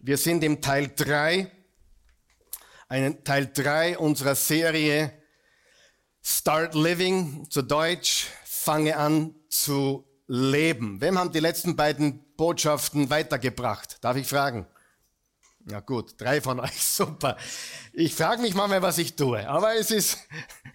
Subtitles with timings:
[0.00, 1.50] Wir sind im Teil 3,
[2.88, 5.12] einen Teil 3 unserer Serie
[6.22, 11.00] Start Living, zu Deutsch, fange an zu leben.
[11.00, 13.98] Wem haben die letzten beiden Botschaften weitergebracht?
[14.04, 14.68] Darf ich fragen?
[15.68, 17.36] Ja gut, drei von euch, super.
[17.92, 20.18] Ich frage mich manchmal, was ich tue, aber es ist,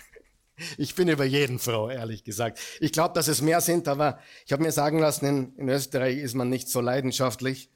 [0.77, 2.59] ich bin über jeden froh, ehrlich gesagt.
[2.81, 6.17] Ich glaube, dass es mehr sind, aber ich habe mir sagen lassen, in, in, Österreich
[6.17, 7.69] ist man nicht so leidenschaftlich.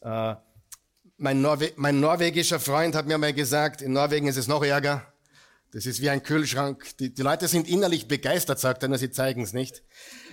[0.00, 0.34] Äh,
[1.24, 5.06] mein, Norwe mein norwegischer Freund hat mir mal gesagt, in Norwegen ist es noch ärger.
[5.72, 6.98] Das ist wie ein Kühlschrank.
[6.98, 9.82] Die, die Leute sind innerlich begeistert, sagt er, nur sie zeigen es nicht.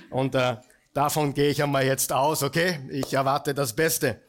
[0.10, 0.58] Und äh,
[0.94, 2.80] davon gehe ich einmal jetzt aus, okay?
[2.92, 4.22] Ich erwarte das Beste.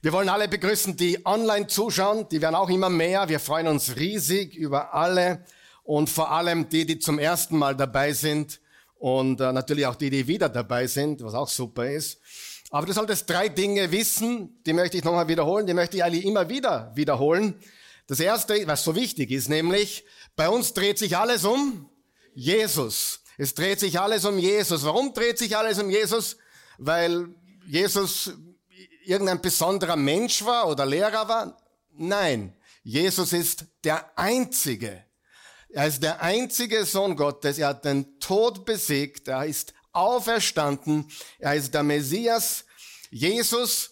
[0.00, 2.28] Wir wollen alle begrüßen, die online zuschauen.
[2.28, 3.28] Die werden auch immer mehr.
[3.28, 5.44] Wir freuen uns riesig über alle
[5.82, 8.60] und vor allem die, die zum ersten Mal dabei sind
[9.00, 12.20] und äh, natürlich auch die, die wieder dabei sind, was auch super ist.
[12.70, 16.24] Aber du solltest drei Dinge wissen, die möchte ich nochmal wiederholen, die möchte ich eigentlich
[16.24, 17.60] immer wieder wiederholen.
[18.06, 20.04] Das erste, was so wichtig ist, nämlich,
[20.36, 21.88] bei uns dreht sich alles um
[22.34, 23.20] Jesus.
[23.38, 24.84] Es dreht sich alles um Jesus.
[24.84, 26.36] Warum dreht sich alles um Jesus?
[26.76, 27.28] Weil
[27.66, 28.32] Jesus
[29.04, 31.56] irgendein besonderer Mensch war oder Lehrer war?
[31.92, 32.54] Nein.
[32.82, 35.04] Jesus ist der Einzige.
[35.70, 37.58] Er ist der einzige Sohn Gottes.
[37.58, 39.28] Er hat den Tod besiegt.
[39.28, 41.10] Er ist auferstanden.
[41.38, 42.64] Er ist der Messias.
[43.10, 43.90] Jesus,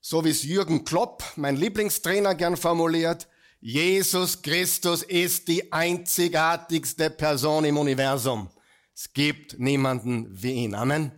[0.00, 3.28] so wie es Jürgen Klopp, mein Lieblingstrainer, gern formuliert,
[3.60, 8.50] Jesus Christus ist die einzigartigste Person im Universum.
[8.94, 10.74] Es gibt niemanden wie ihn.
[10.74, 11.12] Amen.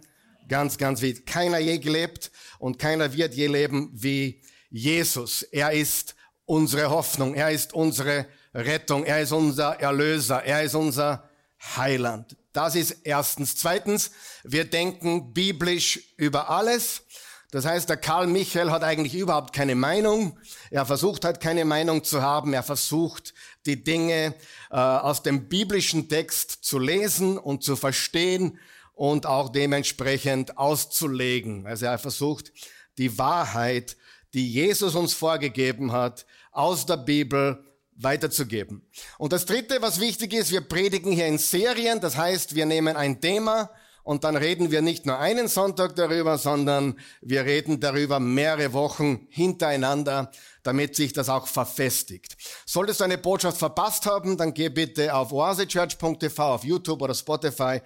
[0.49, 5.43] Ganz, ganz wie keiner je gelebt und keiner wird je leben wie Jesus.
[5.43, 7.35] Er ist unsere Hoffnung.
[7.35, 9.05] Er ist unsere Rettung.
[9.05, 10.43] Er ist unser Erlöser.
[10.43, 11.29] Er ist unser
[11.77, 12.37] Heiland.
[12.53, 13.57] Das ist erstens.
[13.57, 14.11] Zweitens,
[14.43, 17.03] wir denken biblisch über alles.
[17.51, 20.39] Das heißt, der Karl Michael hat eigentlich überhaupt keine Meinung.
[20.71, 22.53] Er versucht halt keine Meinung zu haben.
[22.53, 23.33] Er versucht,
[23.65, 24.35] die Dinge
[24.71, 28.59] äh, aus dem biblischen Text zu lesen und zu verstehen
[28.93, 31.67] und auch dementsprechend auszulegen.
[31.67, 32.53] Also er versucht,
[32.99, 33.97] die Wahrheit,
[34.35, 37.65] die Jesus uns vorgegeben hat, aus der Bibel
[37.99, 38.83] weiterzugeben.
[39.19, 42.01] Und das Dritte, was wichtig ist, wir predigen hier in Serien.
[42.01, 43.71] Das heißt, wir nehmen ein Thema
[44.09, 49.27] und dann reden wir nicht nur einen Sonntag darüber, sondern wir reden darüber mehrere Wochen
[49.29, 50.31] hintereinander,
[50.63, 52.37] damit sich das auch verfestigt.
[52.65, 57.83] Solltest du eine Botschaft verpasst haben, dann geh bitte auf oasechurch.tv, auf YouTube oder Spotify.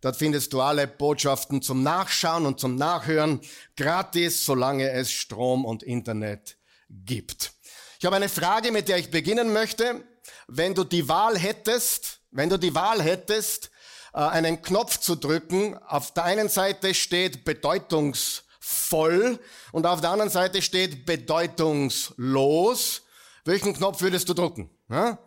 [0.00, 3.40] Dort findest du alle Botschaften zum Nachschauen und zum Nachhören
[3.76, 6.56] gratis, solange es Strom und Internet
[6.88, 7.55] gibt.
[7.98, 10.04] Ich habe eine Frage, mit der ich beginnen möchte.
[10.48, 13.70] Wenn du die Wahl hättest, wenn du die Wahl hättest,
[14.12, 19.38] äh, einen Knopf zu drücken, auf der einen Seite steht bedeutungsvoll
[19.72, 23.02] und auf der anderen Seite steht bedeutungslos.
[23.44, 24.68] Welchen Knopf würdest du drücken?
[24.90, 25.18] Ja?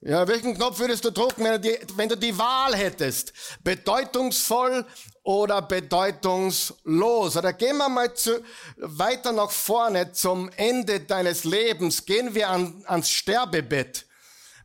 [0.00, 3.32] Welchen Knopf würdest du drücken, wenn du die Wahl hättest?
[3.62, 4.84] Bedeutungsvoll
[5.22, 7.36] oder bedeutungslos?
[7.36, 8.42] Oder gehen wir mal zu,
[8.76, 12.04] weiter nach vorne zum Ende deines Lebens.
[12.04, 14.06] Gehen wir an, ans Sterbebett.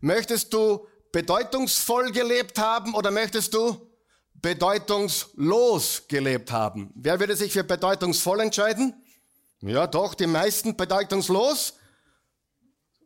[0.01, 3.87] Möchtest du bedeutungsvoll gelebt haben oder möchtest du
[4.35, 6.91] bedeutungslos gelebt haben?
[6.95, 8.93] Wer würde sich für bedeutungsvoll entscheiden?
[9.61, 11.73] Ja, doch, die meisten bedeutungslos.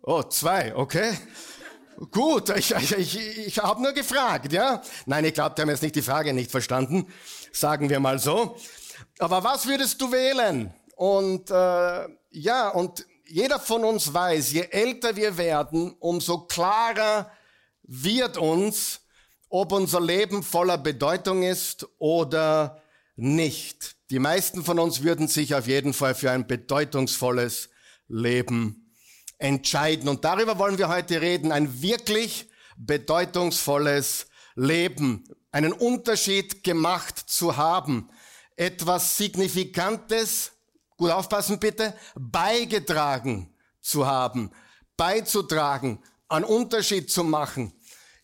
[0.04, 1.18] Oh, zwei, okay.
[2.10, 4.82] Gut, ich, ich, ich, ich habe nur gefragt, ja.
[5.06, 7.06] Nein, ich glaube, die haben jetzt nicht die Frage nicht verstanden,
[7.52, 8.58] sagen wir mal so.
[9.20, 10.74] Aber was würdest du wählen?
[10.96, 17.32] Und äh, ja, und jeder von uns weiß, je älter wir werden, umso klarer
[17.84, 19.02] wird uns,
[19.50, 22.82] ob unser Leben voller Bedeutung ist oder
[23.16, 23.96] nicht.
[24.10, 27.70] Die meisten von uns würden sich auf jeden Fall für ein bedeutungsvolles
[28.08, 28.81] Leben
[29.42, 30.08] entscheiden.
[30.08, 31.52] Und darüber wollen wir heute reden.
[31.52, 35.24] Ein wirklich bedeutungsvolles Leben.
[35.52, 38.10] Einen Unterschied gemacht zu haben.
[38.56, 40.52] Etwas Signifikantes,
[40.98, 44.52] gut aufpassen bitte, beigetragen zu haben.
[44.96, 47.74] Beizutragen, einen Unterschied zu machen.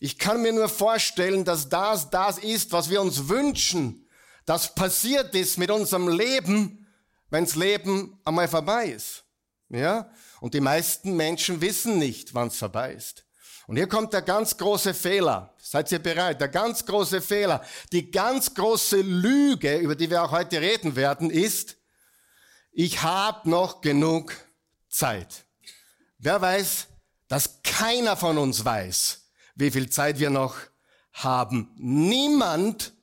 [0.00, 4.06] Ich kann mir nur vorstellen, dass das das ist, was wir uns wünschen,
[4.46, 6.86] das passiert ist mit unserem Leben,
[7.30, 9.24] wenns Leben einmal vorbei ist.
[9.68, 10.10] Ja?
[10.40, 13.24] Und die meisten Menschen wissen nicht, wann es vorbei ist.
[13.66, 15.54] Und hier kommt der ganz große Fehler.
[15.58, 16.40] Seid ihr bereit?
[16.40, 17.62] Der ganz große Fehler.
[17.92, 21.76] Die ganz große Lüge, über die wir auch heute reden werden, ist,
[22.72, 24.34] ich habe noch genug
[24.88, 25.44] Zeit.
[26.18, 26.86] Wer weiß,
[27.28, 30.56] dass keiner von uns weiß, wie viel Zeit wir noch
[31.12, 31.70] haben.
[31.76, 32.94] Niemand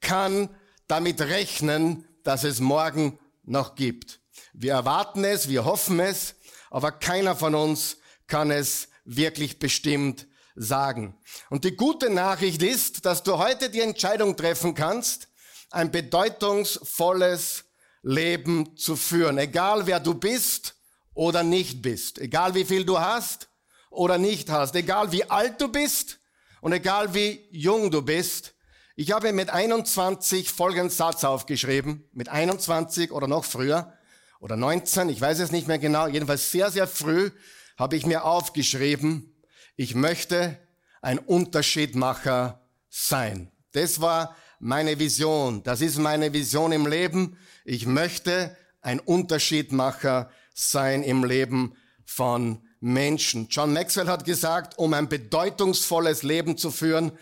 [0.00, 0.48] kann
[0.86, 4.20] damit rechnen, dass es morgen noch gibt.
[4.52, 6.36] Wir erwarten es, wir hoffen es,
[6.74, 10.26] aber keiner von uns kann es wirklich bestimmt
[10.56, 11.14] sagen.
[11.48, 15.28] Und die gute Nachricht ist, dass du heute die Entscheidung treffen kannst,
[15.70, 17.66] ein bedeutungsvolles
[18.02, 19.38] Leben zu führen.
[19.38, 20.74] Egal wer du bist
[21.14, 22.18] oder nicht bist.
[22.18, 23.48] Egal wie viel du hast
[23.90, 24.74] oder nicht hast.
[24.74, 26.18] Egal wie alt du bist
[26.60, 28.52] und egal wie jung du bist.
[28.96, 32.08] Ich habe mit 21 folgenden Satz aufgeschrieben.
[32.12, 33.96] Mit 21 oder noch früher
[34.44, 36.06] oder 19, ich weiß es nicht mehr genau.
[36.06, 37.30] Jedenfalls sehr, sehr früh
[37.78, 39.34] habe ich mir aufgeschrieben,
[39.74, 40.58] ich möchte
[41.00, 42.60] ein Unterschiedmacher
[42.90, 43.50] sein.
[43.72, 45.62] Das war meine Vision.
[45.62, 47.38] Das ist meine Vision im Leben.
[47.64, 51.74] Ich möchte ein Unterschiedmacher sein im Leben
[52.04, 53.48] von Menschen.
[53.48, 57.12] John Maxwell hat gesagt, um ein bedeutungsvolles Leben zu führen,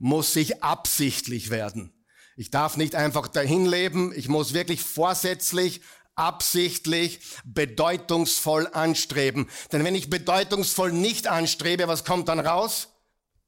[0.00, 1.92] muss ich absichtlich werden.
[2.34, 4.12] Ich darf nicht einfach dahin leben.
[4.16, 5.80] Ich muss wirklich vorsätzlich
[6.14, 9.48] absichtlich bedeutungsvoll anstreben.
[9.72, 12.88] Denn wenn ich bedeutungsvoll nicht anstrebe, was kommt dann raus?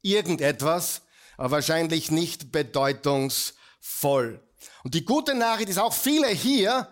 [0.03, 1.03] Irgendetwas,
[1.37, 4.43] aber wahrscheinlich nicht bedeutungsvoll.
[4.83, 6.89] Und die gute Nachricht ist auch, viele hier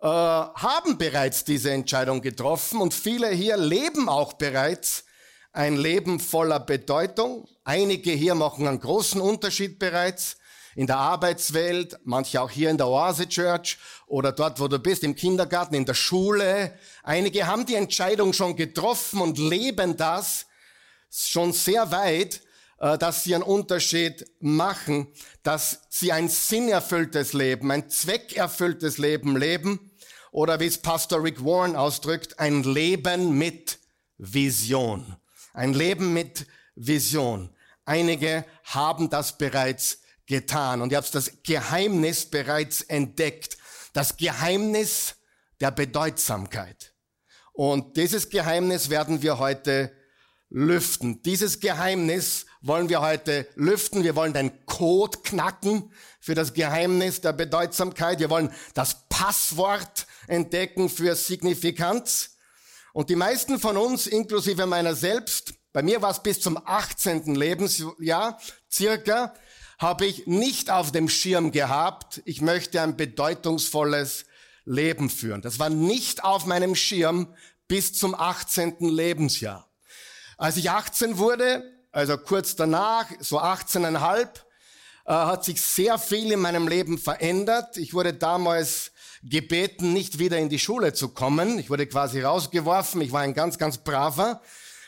[0.00, 5.04] äh, haben bereits diese Entscheidung getroffen und viele hier leben auch bereits
[5.52, 7.46] ein Leben voller Bedeutung.
[7.64, 10.38] Einige hier machen einen großen Unterschied bereits
[10.74, 15.04] in der Arbeitswelt, manche auch hier in der Oase Church oder dort, wo du bist,
[15.04, 16.78] im Kindergarten, in der Schule.
[17.02, 20.46] Einige haben die Entscheidung schon getroffen und leben das
[21.10, 22.40] schon sehr weit,
[22.78, 25.08] äh, dass sie einen Unterschied machen,
[25.42, 29.90] dass sie ein sinnerfülltes Leben, ein zweckerfülltes Leben leben
[30.30, 33.78] oder wie es Pastor Rick Warren ausdrückt, ein Leben mit
[34.16, 35.16] Vision.
[35.52, 37.50] Ein Leben mit Vision.
[37.84, 40.01] Einige haben das bereits
[40.32, 40.80] getan.
[40.80, 43.58] Und ihr habt das Geheimnis bereits entdeckt.
[43.92, 45.16] Das Geheimnis
[45.60, 46.94] der Bedeutsamkeit.
[47.52, 49.92] Und dieses Geheimnis werden wir heute
[50.48, 51.22] lüften.
[51.22, 54.04] Dieses Geheimnis wollen wir heute lüften.
[54.04, 58.18] Wir wollen den Code knacken für das Geheimnis der Bedeutsamkeit.
[58.18, 62.38] Wir wollen das Passwort entdecken für Signifikanz.
[62.94, 67.34] Und die meisten von uns, inklusive meiner selbst, bei mir war es bis zum 18.
[67.34, 68.38] Lebensjahr
[68.70, 69.34] circa,
[69.82, 74.24] habe ich nicht auf dem Schirm gehabt, ich möchte ein bedeutungsvolles
[74.64, 75.42] Leben führen.
[75.42, 77.34] Das war nicht auf meinem Schirm
[77.66, 78.76] bis zum 18.
[78.78, 79.68] Lebensjahr.
[80.38, 84.22] Als ich 18 wurde, also kurz danach, so 18,5,
[85.04, 87.76] äh, hat sich sehr viel in meinem Leben verändert.
[87.76, 88.92] Ich wurde damals
[89.24, 91.58] gebeten, nicht wieder in die Schule zu kommen.
[91.58, 93.00] Ich wurde quasi rausgeworfen.
[93.00, 94.40] Ich war ein ganz, ganz braver.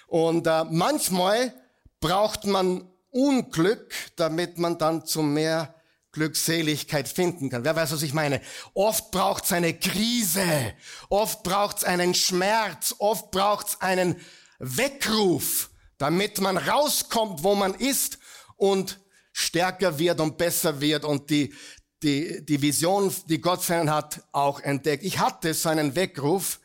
[0.06, 1.52] Und äh, manchmal
[2.00, 5.75] braucht man Unglück, damit man dann zu mehr
[6.11, 7.64] Glückseligkeit finden kann.
[7.64, 8.40] Wer weiß, was ich meine?
[8.72, 10.75] Oft braucht es eine Krise,
[11.08, 14.16] oft braucht es einen Schmerz, oft braucht es einen
[14.58, 18.19] Weckruf, damit man rauskommt, wo man ist
[18.56, 19.00] und
[19.32, 21.55] stärker wird und besser wird und die,
[22.02, 25.05] die, die Vision, die Gott für einen hat, auch entdeckt.
[25.05, 26.61] Ich hatte so einen Weckruf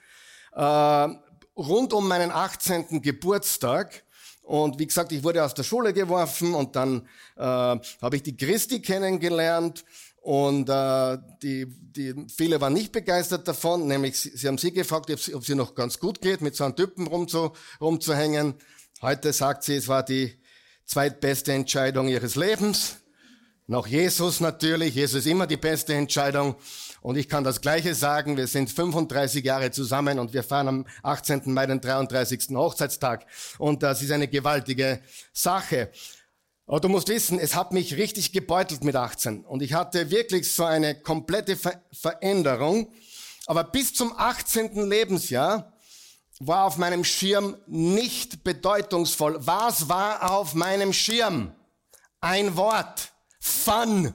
[0.54, 1.08] äh,
[1.58, 3.02] rund um meinen 18.
[3.02, 4.04] Geburtstag
[4.50, 7.08] und wie gesagt, ich wurde aus der Schule geworfen und dann
[7.38, 9.86] äh, habe ich die Christi kennengelernt
[10.22, 15.12] und äh, die, die, viele waren nicht begeistert davon, nämlich sie, sie haben sie gefragt,
[15.12, 18.56] ob sie, ob sie noch ganz gut geht, mit so einem Typen rumzu, rumzuhängen.
[19.04, 20.34] Heute sagt sie, es war die
[20.84, 22.96] zweitbeste Entscheidung ihres Lebens.
[23.68, 24.96] Nach Jesus natürlich.
[24.96, 26.56] Jesus ist immer die beste Entscheidung.
[27.02, 30.86] Und ich kann das Gleiche sagen, wir sind 35 Jahre zusammen und wir fahren am
[31.04, 31.44] 18.
[31.46, 32.50] Mai den 33.
[32.52, 33.26] Hochzeitstag.
[33.58, 35.02] Und das ist eine gewaltige
[35.32, 35.92] Sache.
[36.68, 39.46] Aber du musst wissen, es hat mich richtig gebeutelt mit 18.
[39.46, 42.94] Und ich hatte wirklich so eine komplette Ver Veränderung.
[43.48, 44.88] Aber bis zum 18.
[44.88, 45.74] Lebensjahr
[46.40, 49.38] war auf meinem Schirm nicht bedeutungsvoll.
[49.40, 51.54] Was war auf meinem Schirm?
[52.22, 53.14] Ein Wort.
[53.40, 54.14] Fun.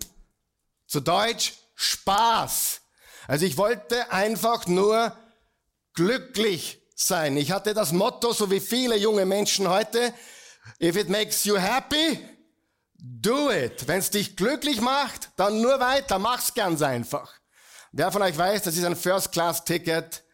[0.87, 2.81] Zu Deutsch Spaß.
[3.27, 5.17] Also ich wollte einfach nur
[5.95, 7.37] glücklich sein.
[7.37, 10.13] Ich hatte das Motto, so wie viele junge Menschen heute,
[10.81, 12.19] if it makes you happy,
[12.95, 13.87] do it.
[13.87, 17.33] Wenn es dich glücklich macht, dann nur weiter, mach's ganz einfach.
[17.93, 20.25] Wer von euch weiß, das ist ein First-Class-Ticket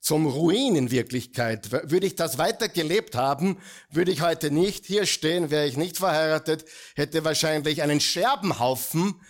[0.00, 1.72] zum Ruin in Wirklichkeit.
[1.72, 3.58] Würde ich das weiter gelebt haben,
[3.88, 9.20] würde ich heute nicht hier stehen, wäre ich nicht verheiratet, hätte wahrscheinlich einen Scherbenhaufen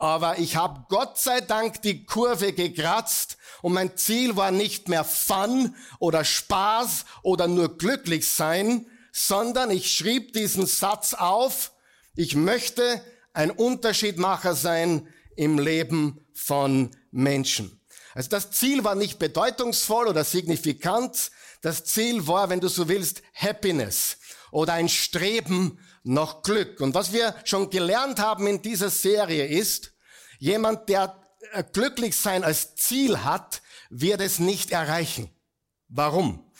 [0.00, 5.04] aber ich habe Gott sei Dank die Kurve gekratzt und mein Ziel war nicht mehr
[5.04, 11.72] Fun oder Spaß oder nur glücklich sein, sondern ich schrieb diesen Satz auf,
[12.16, 13.02] ich möchte
[13.34, 17.78] ein Unterschiedmacher sein im Leben von Menschen.
[18.14, 21.30] Also das Ziel war nicht bedeutungsvoll oder signifikant.
[21.60, 24.16] Das Ziel war, wenn du so willst, Happiness
[24.50, 26.80] oder ein Streben nach Glück.
[26.80, 29.92] Und was wir schon gelernt haben in dieser Serie ist,
[30.38, 31.20] jemand, der
[31.52, 35.30] äh, glücklich sein als Ziel hat, wird es nicht erreichen.
[35.88, 36.50] Warum?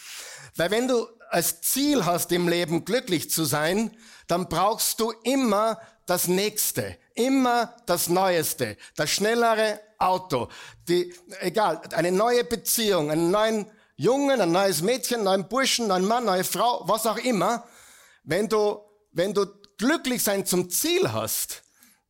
[0.57, 5.81] Weil wenn du als Ziel hast, im Leben glücklich zu sein, dann brauchst du immer
[6.07, 10.49] das Nächste, immer das Neueste, das schnellere Auto,
[10.89, 16.09] die, egal, eine neue Beziehung, einen neuen Jungen, ein neues Mädchen, einen neuen Burschen, einen
[16.09, 17.65] neuen Mann, neue Frau, was auch immer.
[18.25, 18.81] Wenn du,
[19.13, 19.47] wenn du
[19.79, 21.63] glücklich sein zum Ziel hast,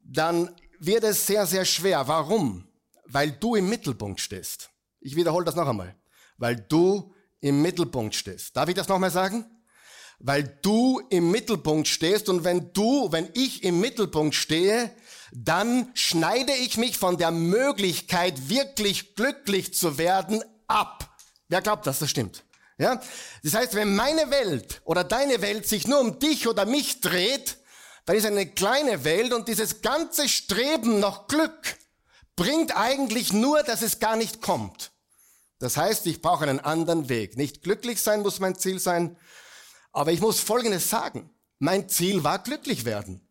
[0.02, 2.06] dann wird es sehr, sehr schwer.
[2.08, 2.66] Warum?
[3.06, 4.70] Weil du im Mittelpunkt stehst.
[5.00, 5.94] Ich wiederhole das noch einmal.
[6.36, 8.56] Weil du im Mittelpunkt stehst.
[8.56, 9.44] Darf ich das nochmal sagen?
[10.18, 14.94] Weil du im Mittelpunkt stehst und wenn du, wenn ich im Mittelpunkt stehe,
[15.32, 21.08] dann schneide ich mich von der Möglichkeit, wirklich glücklich zu werden, ab.
[21.48, 22.44] Wer glaubt, dass das stimmt?
[22.80, 22.98] Ja?
[23.42, 27.58] Das heißt, wenn meine Welt oder deine Welt sich nur um dich oder mich dreht,
[28.06, 31.76] dann ist eine kleine Welt und dieses ganze Streben nach Glück
[32.36, 34.92] bringt eigentlich nur, dass es gar nicht kommt.
[35.58, 37.36] Das heißt, ich brauche einen anderen Weg.
[37.36, 39.14] Nicht glücklich sein muss mein Ziel sein,
[39.92, 41.28] aber ich muss Folgendes sagen.
[41.58, 43.28] Mein Ziel war glücklich werden.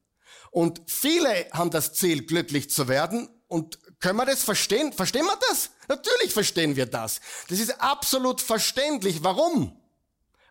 [0.52, 3.28] Und viele haben das Ziel, glücklich zu werden.
[3.48, 4.94] Und können wir das verstehen?
[4.94, 5.72] Verstehen wir das?
[5.88, 7.20] Natürlich verstehen wir das.
[7.50, 9.24] Das ist absolut verständlich.
[9.24, 9.78] Warum?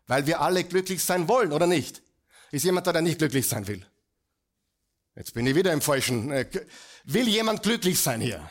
[0.07, 2.03] Weil wir alle glücklich sein wollen, oder nicht?
[2.51, 3.85] Ist jemand da, der nicht glücklich sein will?
[5.15, 6.31] Jetzt bin ich wieder im falschen.
[6.31, 6.47] Äh,
[7.05, 8.51] will jemand glücklich sein hier?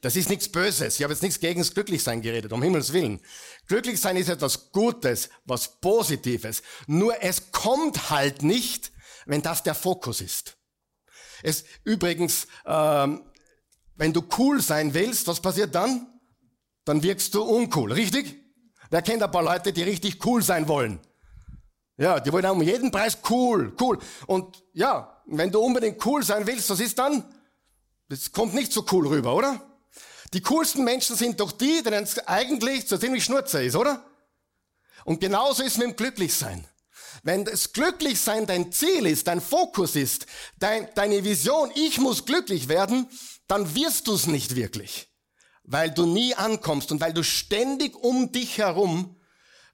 [0.00, 0.96] Das ist nichts Böses.
[0.96, 3.20] Ich habe jetzt nichts gegen das Glücklichsein geredet, um Himmels Willen.
[3.66, 6.62] Glücklichsein ist etwas Gutes, was Positives.
[6.86, 8.92] Nur es kommt halt nicht,
[9.26, 10.56] wenn das der Fokus ist.
[11.42, 13.24] Es übrigens, ähm,
[13.96, 16.06] wenn du cool sein willst, was passiert dann?
[16.84, 18.36] Dann wirkst du uncool, richtig?
[18.90, 21.00] Wer kennt ein paar Leute, die richtig cool sein wollen?
[21.98, 23.98] Ja, die wollen um jeden Preis cool, cool.
[24.26, 27.24] Und ja, wenn du unbedingt cool sein willst, was ist dann?
[28.08, 29.60] Das kommt nicht so cool rüber, oder?
[30.32, 34.04] Die coolsten Menschen sind doch die, denen es eigentlich so ziemlich Schnurzer ist, oder?
[35.04, 36.66] Und genauso ist es mit dem Glücklichsein.
[37.22, 40.26] Wenn das Glücklichsein dein Ziel ist, dein Fokus ist,
[40.58, 43.08] dein, deine Vision, ich muss glücklich werden,
[43.48, 45.08] dann wirst du es nicht wirklich.
[45.64, 49.20] Weil du nie ankommst und weil du ständig um dich herum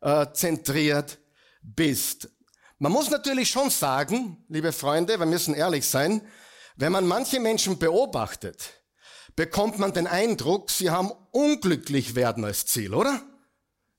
[0.00, 1.19] äh, zentriert
[1.62, 2.31] bist.
[2.79, 6.23] Man muss natürlich schon sagen, liebe Freunde, wir müssen ehrlich sein,
[6.76, 8.83] wenn man manche Menschen beobachtet,
[9.37, 13.23] bekommt man den Eindruck, sie haben unglücklich werden als Ziel, oder?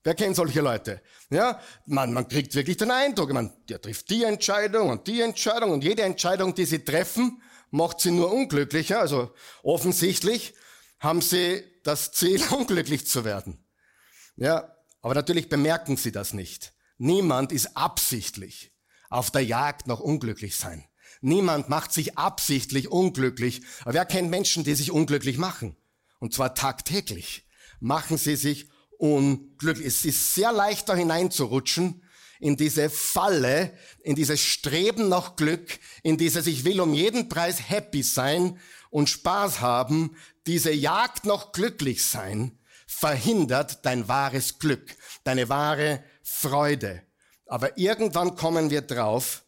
[0.02, 1.00] Wer kennt solche Leute?
[1.30, 5.70] Ja, man, man kriegt wirklich den Eindruck, man, der trifft die Entscheidung und die Entscheidung
[5.70, 7.40] und jede Entscheidung, die sie treffen,
[7.74, 9.00] macht sie nur unglücklicher.
[9.00, 10.54] Also offensichtlich
[11.00, 13.64] haben sie das Ziel, unglücklich zu werden.
[14.36, 16.72] Ja, aber natürlich bemerken sie das nicht.
[16.96, 18.72] Niemand ist absichtlich
[19.10, 20.84] auf der Jagd nach unglücklich sein.
[21.20, 23.62] Niemand macht sich absichtlich unglücklich.
[23.82, 25.76] Aber wer kennt Menschen, die sich unglücklich machen?
[26.20, 27.46] Und zwar tagtäglich.
[27.80, 29.86] Machen sie sich unglücklich.
[29.86, 32.03] Es ist sehr leicht da hineinzurutschen
[32.44, 33.72] in diese Falle,
[34.02, 38.60] in dieses Streben nach Glück, in dieses ich will um jeden Preis happy sein
[38.90, 40.14] und Spaß haben.
[40.46, 47.00] Diese Jagd nach glücklich sein verhindert dein wahres Glück, deine wahre Freude.
[47.46, 49.46] Aber irgendwann kommen wir drauf,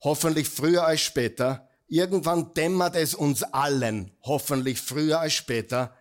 [0.00, 5.96] hoffentlich früher als später, irgendwann dämmert es uns allen, hoffentlich früher als später,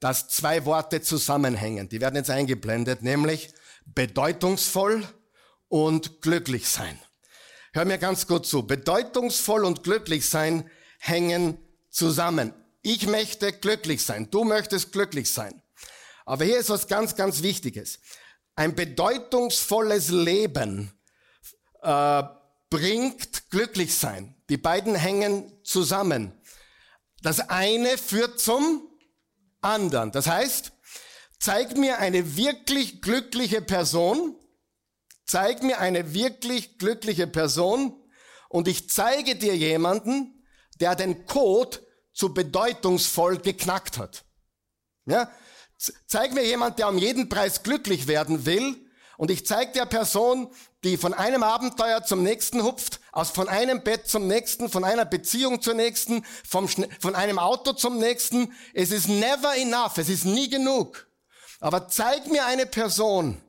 [0.00, 1.90] dass zwei Worte zusammenhängen.
[1.90, 3.52] Die werden jetzt eingeblendet, nämlich
[3.84, 5.06] bedeutungsvoll
[5.70, 6.98] und glücklich sein.
[7.72, 8.66] Hör mir ganz gut zu.
[8.66, 11.56] Bedeutungsvoll und glücklich sein hängen
[11.88, 12.52] zusammen.
[12.82, 14.28] Ich möchte glücklich sein.
[14.30, 15.62] Du möchtest glücklich sein.
[16.26, 18.00] Aber hier ist was ganz, ganz Wichtiges.
[18.56, 20.92] Ein bedeutungsvolles Leben
[21.82, 22.22] äh,
[22.68, 24.34] bringt glücklich sein.
[24.48, 26.32] Die beiden hängen zusammen.
[27.22, 28.88] Das eine führt zum
[29.60, 30.10] anderen.
[30.10, 30.72] Das heißt,
[31.38, 34.36] zeig mir eine wirklich glückliche Person,
[35.30, 37.94] zeig mir eine wirklich glückliche Person
[38.48, 40.44] und ich zeige dir jemanden,
[40.80, 41.78] der den Code
[42.12, 44.24] zu bedeutungsvoll geknackt hat.
[45.06, 45.30] Ja?
[46.08, 48.74] Zeig mir jemand, der um jeden Preis glücklich werden will
[49.18, 53.84] und ich zeige der Person, die von einem Abenteuer zum nächsten hupft, aus von einem
[53.84, 58.52] Bett zum nächsten, von einer Beziehung zur nächsten, vom, von einem Auto zum nächsten.
[58.74, 61.06] Es ist never enough, es ist nie genug.
[61.60, 63.40] Aber zeig mir eine Person,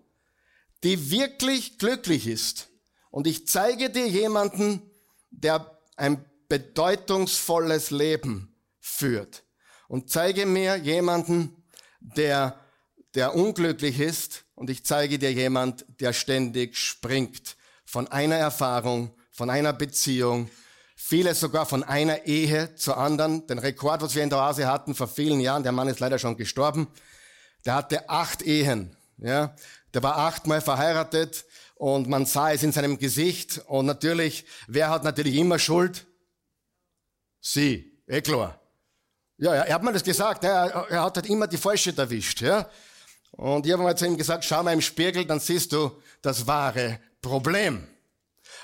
[0.83, 2.69] die wirklich glücklich ist.
[3.09, 4.81] Und ich zeige dir jemanden,
[5.29, 9.43] der ein bedeutungsvolles Leben führt.
[9.87, 11.63] Und zeige mir jemanden,
[11.99, 12.59] der,
[13.13, 19.49] der unglücklich ist und ich zeige dir jemand, der ständig springt von einer Erfahrung, von
[19.49, 20.49] einer Beziehung,
[20.95, 23.45] viele sogar von einer Ehe zur anderen.
[23.47, 26.19] Den Rekord, was wir in der Oase hatten vor vielen Jahren, der Mann ist leider
[26.19, 26.87] schon gestorben,
[27.65, 28.95] der hatte acht Ehen.
[29.17, 29.55] Ja,
[29.93, 31.45] der war achtmal verheiratet
[31.75, 33.61] und man sah es in seinem Gesicht.
[33.67, 36.05] Und natürlich, wer hat natürlich immer Schuld?
[37.39, 38.59] Sie, eh klar.
[39.37, 42.41] Ja, er hat mir das gesagt, er, er hat halt immer die Falsche erwischt.
[42.41, 42.69] Ja?
[43.31, 46.45] Und ich habe mal zu ihm gesagt, schau mal im Spiegel, dann siehst du das
[46.45, 47.87] wahre Problem.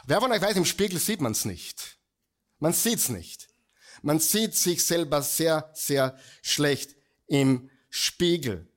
[0.06, 1.98] Wer von euch weiß, im Spiegel sieht man es nicht.
[2.60, 3.48] Man sieht's nicht.
[4.04, 8.68] Man sieht sich selber sehr, sehr schlecht im Spiegel.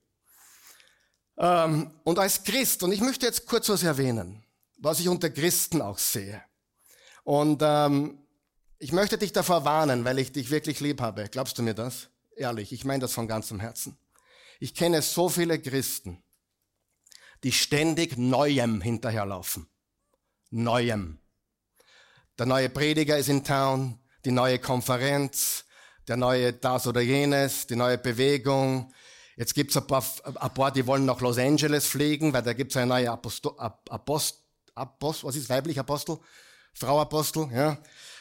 [1.40, 4.44] Ähm, und als Christ, und ich möchte jetzt kurz was erwähnen,
[4.78, 6.42] was ich unter Christen auch sehe.
[7.24, 8.18] Und ähm,
[8.78, 11.28] ich möchte dich davor warnen, weil ich dich wirklich lieb habe.
[11.30, 12.08] Glaubst du mir das?
[12.36, 13.96] Ehrlich, ich meine das von ganzem Herzen.
[14.58, 16.22] Ich kenne so viele Christen,
[17.42, 19.66] die ständig Neuem hinterherlaufen.
[20.50, 21.18] Neuem.
[22.38, 25.64] Der neue Prediger ist in Town, die neue Konferenz,
[26.06, 28.92] der neue das oder jenes, die neue Bewegung,
[29.36, 32.76] Jetzt gibt's ein paar, ein paar, die wollen nach Los Angeles fliegen, weil da gibt's
[32.76, 34.42] eine neue Apostel, Apost,
[34.74, 36.18] Apost, was ist weiblich Apostel?
[36.72, 37.78] Frau Apostel, ja,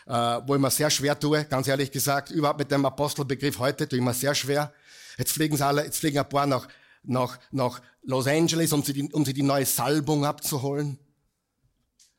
[0.07, 3.87] äh, wo ich mir sehr schwer tue, ganz ehrlich gesagt, überhaupt mit dem Apostelbegriff heute
[3.87, 4.73] tue ich mir sehr schwer.
[5.17, 6.67] Jetzt fliegen sie alle, jetzt fliegen ein paar nach,
[7.03, 10.97] nach, nach Los Angeles, um sie, die, um sie die neue Salbung abzuholen.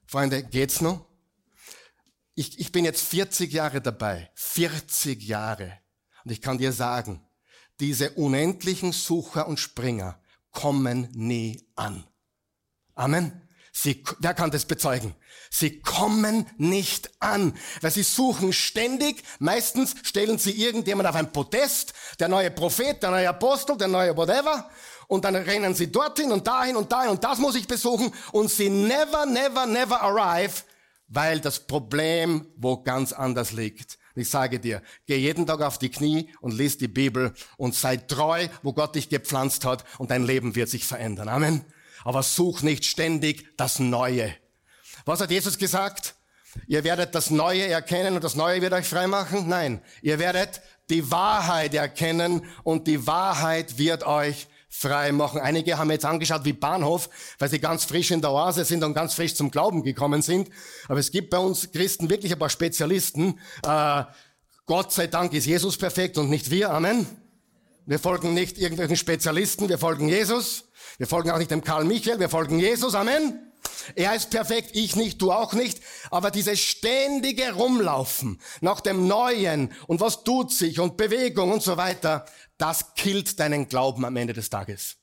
[0.07, 1.07] Freunde, geht's noch?
[2.35, 5.79] Ich, ich bin jetzt 40 Jahre dabei, 40 Jahre.
[6.25, 7.27] Und ich kann dir sagen,
[7.81, 10.19] diese unendlichen Sucher und Springer
[10.53, 12.05] kommen nie an.
[12.95, 13.43] Amen.
[13.73, 15.15] Sie, wer kann das bezeugen?
[15.49, 19.23] Sie kommen nicht an, weil sie suchen ständig.
[19.39, 24.17] Meistens stellen sie irgendjemand auf ein Podest, der neue Prophet, der neue Apostel, der neue
[24.17, 24.69] whatever.
[25.07, 28.13] Und dann rennen sie dorthin und dahin und dahin und das muss ich besuchen.
[28.33, 30.63] Und sie never, never, never arrive,
[31.09, 34.00] weil das Problem wo ganz anders liegt.
[34.15, 37.97] Ich sage dir, geh jeden Tag auf die Knie und lies die Bibel und sei
[37.97, 41.29] treu, wo Gott dich gepflanzt hat und dein Leben wird sich verändern.
[41.29, 41.65] Amen.
[42.05, 44.35] Aber such nicht ständig das Neue.
[45.05, 46.15] Was hat Jesus gesagt?
[46.67, 49.49] Ihr werdet das Neue erkennen und das Neue wird euch frei machen?
[49.49, 55.41] Nein, ihr werdet die Wahrheit erkennen und die Wahrheit wird euch frei machen.
[55.41, 58.95] Einige haben jetzt angeschaut wie Bahnhof, weil sie ganz frisch in der Oase sind und
[58.95, 60.49] ganz frisch zum Glauben gekommen sind.
[60.89, 63.39] Aber es gibt bei uns Christen wirklich ein paar Spezialisten.
[63.65, 64.05] Äh,
[64.67, 66.71] Gott sei Dank ist Jesus perfekt und nicht wir.
[66.71, 67.05] Amen.
[67.85, 70.71] Wir folgen nicht irgendwelchen Spezialisten, wir folgen Jesus.
[70.97, 72.95] Wir folgen auch nicht dem Karl Michael, wir folgen Jesus.
[72.95, 73.50] Amen.
[73.95, 75.81] Er ist perfekt, ich nicht, du auch nicht.
[76.11, 81.77] Aber dieses ständige Rumlaufen nach dem Neuen und was tut sich und Bewegung und so
[81.77, 82.25] weiter,
[82.59, 84.97] das killt deinen Glauben am Ende des Tages.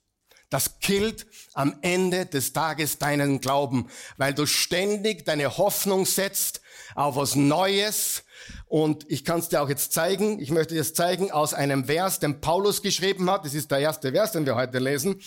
[0.49, 6.61] Das killt am Ende des Tages deinen Glauben, weil du ständig deine Hoffnung setzt
[6.95, 8.23] auf was Neues.
[8.65, 10.39] Und ich kann es dir auch jetzt zeigen.
[10.39, 13.43] Ich möchte dir es zeigen aus einem Vers, den Paulus geschrieben hat.
[13.43, 15.21] Das ist der erste Vers, den wir heute lesen.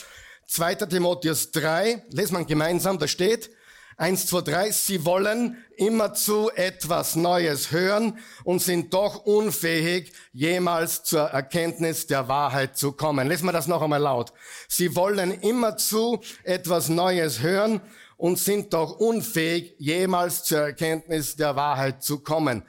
[0.50, 0.74] 2.
[0.74, 3.50] Timotheus 3, lesen wir gemeinsam, da steht,
[3.98, 11.20] 1, 2, 3, sie wollen immerzu etwas Neues hören und sind doch unfähig, jemals zur
[11.20, 13.28] Erkenntnis der Wahrheit zu kommen.
[13.28, 14.32] Lesen wir das noch einmal laut.
[14.66, 17.80] Sie wollen immerzu etwas Neues hören
[18.16, 22.64] und sind doch unfähig, jemals zur Erkenntnis der Wahrheit zu kommen.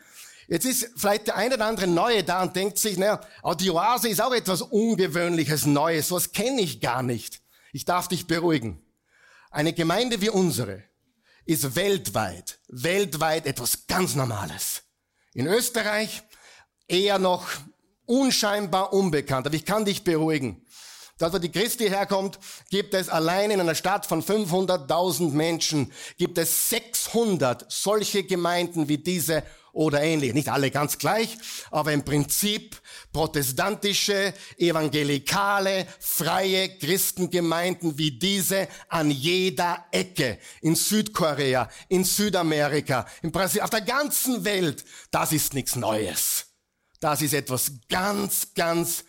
[0.47, 3.21] Jetzt ist vielleicht der eine oder andere Neue da und denkt sich, naja,
[3.59, 7.40] die Oase ist auch etwas Ungewöhnliches, Neues, was kenne ich gar nicht.
[7.73, 8.81] Ich darf dich beruhigen.
[9.49, 10.83] Eine Gemeinde wie unsere
[11.45, 14.83] ist weltweit, weltweit etwas ganz Normales.
[15.33, 16.23] In Österreich
[16.87, 17.47] eher noch
[18.05, 19.47] unscheinbar unbekannt.
[19.47, 20.65] Aber ich kann dich beruhigen.
[21.17, 26.37] Dort, wo die Christi herkommt, gibt es allein in einer Stadt von 500.000 Menschen, gibt
[26.37, 30.33] es 600 solche Gemeinden wie diese oder ähnlich.
[30.33, 31.37] Nicht alle ganz gleich,
[31.69, 32.80] aber im Prinzip
[33.11, 40.39] protestantische, evangelikale, freie Christengemeinden wie diese an jeder Ecke.
[40.61, 44.85] In Südkorea, in Südamerika, in Brasilien, auf der ganzen Welt.
[45.11, 46.47] Das ist nichts Neues.
[46.99, 49.03] Das ist etwas ganz, ganz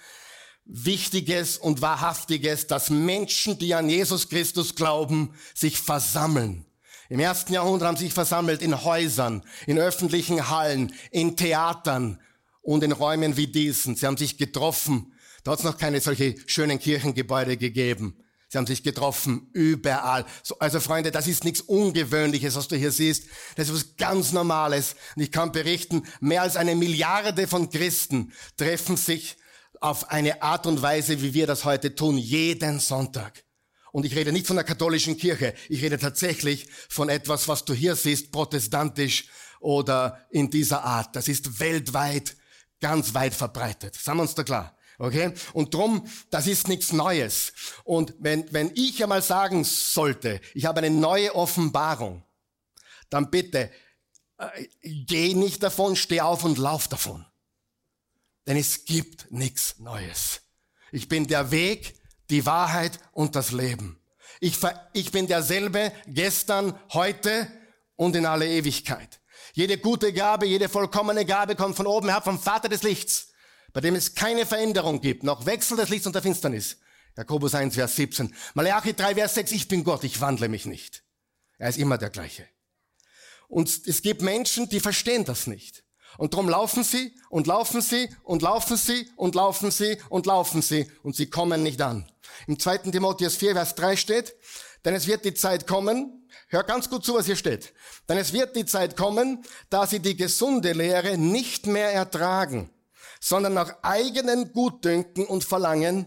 [0.64, 6.64] Wichtiges und Wahrhaftiges, dass Menschen, die an Jesus Christus glauben, sich versammeln
[7.12, 12.18] im ersten Jahrhundert haben sich versammelt in Häusern, in öffentlichen Hallen, in Theatern
[12.62, 13.96] und in Räumen wie diesen.
[13.96, 15.12] Sie haben sich getroffen.
[15.44, 18.16] Da hat es noch keine solche schönen Kirchengebäude gegeben.
[18.48, 20.26] Sie haben sich getroffen, überall.
[20.42, 23.24] So, also Freunde, das ist nichts Ungewöhnliches, was du hier siehst.
[23.56, 24.94] Das ist was ganz Normales.
[25.16, 29.36] Und ich kann berichten, mehr als eine Milliarde von Christen treffen sich
[29.80, 33.42] auf eine Art und Weise, wie wir das heute tun, jeden Sonntag.
[33.90, 37.74] Und ich rede nicht von der katholischen Kirche, ich rede tatsächlich von etwas, was du
[37.74, 39.28] hier siehst, protestantisch
[39.60, 41.16] oder in dieser Art.
[41.16, 42.36] Das ist weltweit
[42.82, 43.94] ganz weit verbreitet.
[43.94, 44.76] Sagen wir uns da klar.
[44.98, 45.32] Okay?
[45.54, 47.54] Und drum, das ist nichts Neues.
[47.84, 52.22] Und wenn, wenn ich einmal sagen sollte, ich habe eine neue Offenbarung,
[53.08, 53.70] dann bitte,
[54.38, 57.24] äh, geh nicht davon, steh auf und lauf davon.
[58.46, 60.42] Denn es gibt nichts Neues.
[60.90, 61.94] Ich bin der Weg,
[62.28, 63.98] die Wahrheit und das Leben.
[64.40, 64.58] Ich,
[64.92, 67.46] ich bin derselbe gestern, heute
[67.96, 69.21] und in alle Ewigkeit.
[69.52, 73.28] Jede gute Gabe, jede vollkommene Gabe kommt von oben her, vom Vater des Lichts,
[73.74, 76.78] bei dem es keine Veränderung gibt, noch Wechsel des Lichts und der Finsternis.
[77.16, 78.34] Jakobus 1, Vers 17.
[78.54, 81.04] Malachi 3, Vers 6, ich bin Gott, ich wandle mich nicht.
[81.58, 82.48] Er ist immer der gleiche.
[83.48, 85.84] Und es gibt Menschen, die verstehen das nicht.
[86.16, 90.62] Und drum laufen sie und laufen sie und laufen sie und laufen sie und laufen
[90.62, 92.10] sie und sie kommen nicht an.
[92.46, 92.78] Im 2.
[92.78, 94.34] Timotheus 4, Vers 3 steht,
[94.84, 97.72] denn es wird die Zeit kommen, hör ganz gut zu, was hier steht,
[98.08, 102.70] denn es wird die Zeit kommen, da sie die gesunde Lehre nicht mehr ertragen,
[103.20, 106.06] sondern nach eigenen Gutdünken und Verlangen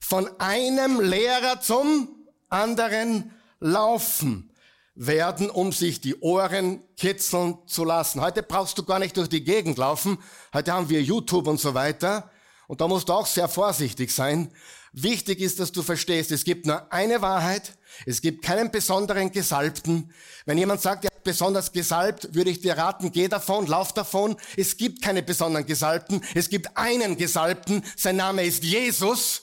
[0.00, 2.08] von einem Lehrer zum
[2.48, 4.50] anderen laufen
[4.94, 8.20] werden, um sich die Ohren kitzeln zu lassen.
[8.20, 10.18] Heute brauchst du gar nicht durch die Gegend laufen.
[10.52, 12.30] Heute haben wir YouTube und so weiter.
[12.68, 14.52] Und da musst du auch sehr vorsichtig sein.
[14.92, 17.76] Wichtig ist, dass du verstehst, es gibt nur eine Wahrheit.
[18.06, 20.12] Es gibt keinen besonderen Gesalbten.
[20.46, 24.36] Wenn jemand sagt, er hat besonders gesalbt, würde ich dir raten, geh davon, lauf davon.
[24.56, 26.22] Es gibt keine besonderen Gesalbten.
[26.34, 27.84] Es gibt einen Gesalbten.
[27.96, 29.42] Sein Name ist Jesus.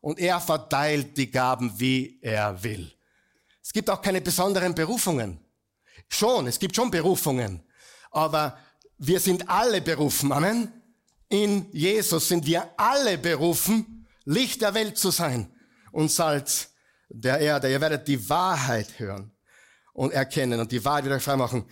[0.00, 2.92] Und er verteilt die Gaben, wie er will.
[3.62, 5.40] Es gibt auch keine besonderen Berufungen.
[6.08, 7.62] Schon, es gibt schon Berufungen.
[8.12, 8.56] Aber
[8.98, 10.32] wir sind alle berufen.
[10.32, 10.72] Amen.
[11.28, 15.50] In Jesus sind wir alle berufen, Licht der Welt zu sein
[15.90, 16.70] und Salz
[17.08, 17.70] der Erde.
[17.70, 19.32] Ihr werdet die Wahrheit hören
[19.92, 21.64] und erkennen und die Wahrheit wieder frei machen.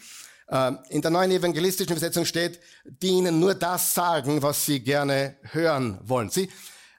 [0.48, 5.36] Ähm, in der neuen evangelistischen Übersetzung steht, die ihnen nur das sagen, was sie gerne
[5.42, 6.30] hören wollen.
[6.30, 6.50] Sie,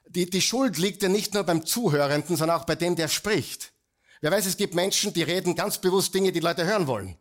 [0.08, 3.72] die, die Schuld liegt ja nicht nur beim Zuhörenden, sondern auch bei dem, der spricht.
[4.20, 7.16] Wer weiß, es gibt Menschen, die reden ganz bewusst Dinge, die Leute hören wollen.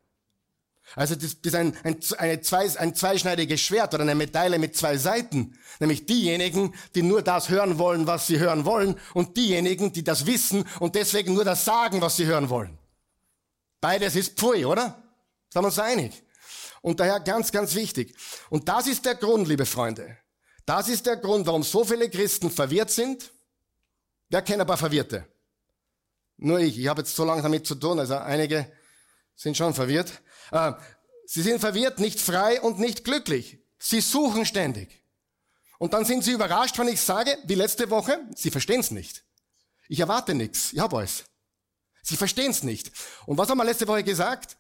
[0.96, 4.98] Also das, ist ein, ein, eine zwei, ein zweischneidiges Schwert oder eine Medaille mit zwei
[4.98, 5.58] Seiten.
[5.80, 10.26] Nämlich diejenigen, die nur das hören wollen, was sie hören wollen, und diejenigen, die das
[10.26, 12.78] wissen und deswegen nur das sagen, was sie hören wollen.
[13.82, 15.02] Beides ist Pfui, oder?
[15.50, 16.24] Sind wir uns einig?
[16.82, 18.16] Und daher ganz, ganz wichtig.
[18.50, 20.18] Und das ist der Grund, liebe Freunde.
[20.66, 23.32] Das ist der Grund, warum so viele Christen verwirrt sind.
[24.30, 25.28] Wer kennt ein paar Verwirrte?
[26.38, 26.78] Nur ich.
[26.78, 28.72] Ich habe jetzt so lange damit zu tun, also einige
[29.36, 30.22] sind schon verwirrt.
[30.52, 30.74] Äh,
[31.26, 33.60] sie sind verwirrt, nicht frei und nicht glücklich.
[33.80, 35.04] Sie suchen ständig.
[35.78, 39.24] Und dann sind sie überrascht, wenn ich sage, wie letzte Woche, sie verstehen es nicht.
[39.88, 40.74] Ich erwarte nichts.
[40.74, 41.26] Ich habe alles.
[42.02, 42.92] Sie verstehen es nicht.
[43.26, 44.58] Und was haben wir letzte Woche gesagt?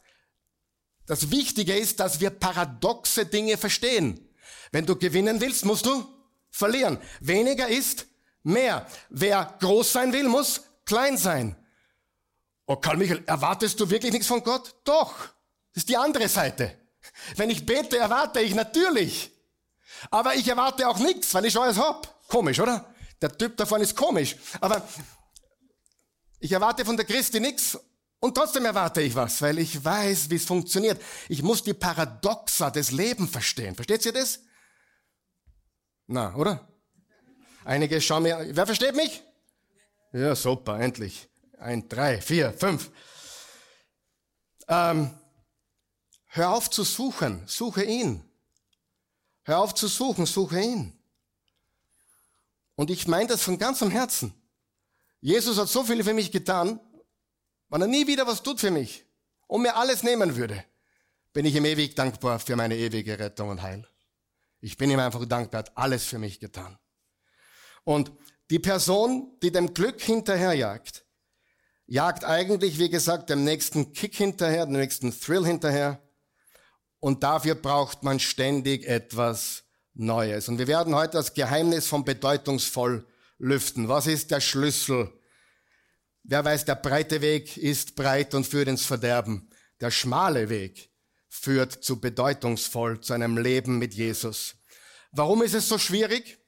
[1.06, 4.28] Das Wichtige ist, dass wir paradoxe Dinge verstehen.
[4.72, 6.06] Wenn du gewinnen willst, musst du
[6.50, 7.00] verlieren.
[7.20, 8.08] Weniger ist
[8.44, 8.88] mehr.
[9.10, 11.56] Wer groß sein will, muss klein sein.
[12.66, 14.76] Oh, Karl Michael, erwartest du wirklich nichts von Gott?
[14.84, 15.35] Doch.
[15.76, 16.74] Das ist die andere Seite.
[17.36, 19.30] Wenn ich bete, erwarte ich natürlich.
[20.10, 22.26] Aber ich erwarte auch nichts, weil ich alles hab.
[22.30, 22.94] Komisch, oder?
[23.22, 24.38] Der Typ davon ist komisch.
[24.62, 24.88] Aber
[26.40, 27.78] ich erwarte von der Christi nichts
[28.22, 31.02] und trotzdem erwarte ich was, weil ich weiß, wie es funktioniert.
[31.28, 33.76] Ich muss die Paradoxa des Lebens verstehen.
[33.76, 34.40] Versteht ihr das?
[36.08, 36.68] Na, oder?
[37.66, 39.24] Einige schauen mir, wer versteht mich?
[40.14, 41.28] Ja, super, endlich.
[41.58, 42.92] Ein, drei, vier, fünf.
[44.70, 45.12] Ähm,
[46.36, 48.24] hör auf zu suchen, suche ihn.
[49.44, 50.98] Hör auf zu suchen, suche ihn.
[52.76, 54.34] Und ich meine das von ganzem Herzen.
[55.22, 56.80] Jesus hat so viel für mich getan,
[57.70, 59.06] wenn er nie wieder was tut für mich
[59.48, 60.64] und mir alles nehmen würde,
[61.34, 63.88] bin ich ihm ewig dankbar für meine ewige Rettung und Heil.
[64.62, 66.78] Ich bin ihm einfach dankbar, hat alles für mich getan.
[67.84, 68.12] Und
[68.50, 71.06] die Person, die dem Glück hinterherjagt,
[71.88, 76.02] jagt eigentlich, wie gesagt, dem nächsten Kick hinterher, dem nächsten Thrill hinterher.
[77.06, 79.62] Und dafür braucht man ständig etwas
[79.94, 80.50] Neues.
[80.50, 83.06] Und wir werden heute das Geheimnis von bedeutungsvoll
[83.38, 83.88] lüften.
[83.88, 85.14] Was ist der Schlüssel?
[86.24, 89.52] Wer weiß, der breite Weg ist breit und führt ins Verderben.
[89.82, 90.90] Der schmale Weg
[91.30, 94.56] führt zu bedeutungsvoll, zu einem Leben mit Jesus.
[95.12, 96.40] Warum ist es so schwierig?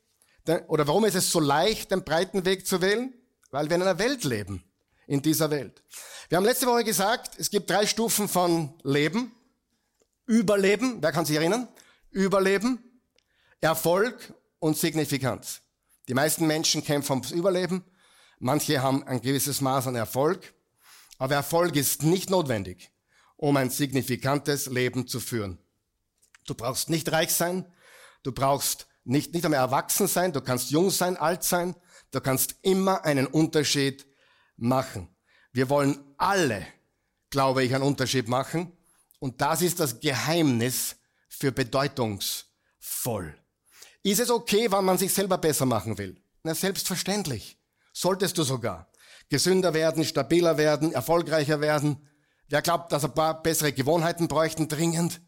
[0.69, 3.13] Oder warum ist es so leicht, den breiten Weg zu wählen?
[3.51, 4.63] Weil wir in einer Welt leben
[5.05, 5.83] in dieser Welt.
[6.29, 9.36] Wir haben letzte Woche gesagt, es gibt drei Stufen von Leben.
[10.27, 11.67] Überleben, wer kann sich erinnern?
[12.11, 13.01] Überleben,
[13.61, 15.61] Erfolg und Signifikanz.
[16.07, 17.83] Die meisten Menschen kämpfen ums Überleben.
[18.39, 20.53] Manche haben ein gewisses Maß an Erfolg.
[21.17, 22.91] Aber Erfolg ist nicht notwendig,
[23.35, 25.57] um ein signifikantes Leben zu führen.
[26.45, 27.65] Du brauchst nicht reich sein.
[28.23, 30.33] Du brauchst nicht, nicht einmal erwachsen sein.
[30.33, 31.75] Du kannst jung sein, alt sein.
[32.11, 34.05] Du kannst immer einen Unterschied
[34.57, 35.09] machen.
[35.51, 36.67] Wir wollen alle,
[37.29, 38.76] glaube ich, einen Unterschied machen.
[39.19, 40.95] Und das ist das Geheimnis
[41.29, 43.35] für bedeutungsvoll.
[44.03, 46.21] Ist es okay, wenn man sich selber besser machen will?
[46.43, 47.57] Na, selbstverständlich.
[47.93, 48.91] Solltest du sogar.
[49.29, 52.07] Gesünder werden, stabiler werden, erfolgreicher werden.
[52.47, 55.19] Wer glaubt, dass ein paar bessere Gewohnheiten bräuchten dringend?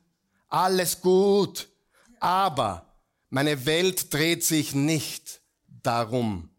[0.47, 1.69] Alles gut.
[2.19, 2.95] Aber
[3.29, 6.49] meine Welt dreht sich nicht darum.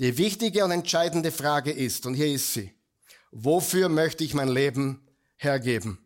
[0.00, 2.74] Die wichtige und entscheidende Frage ist, und hier ist sie,
[3.30, 5.98] wofür möchte ich mein Leben hergeben?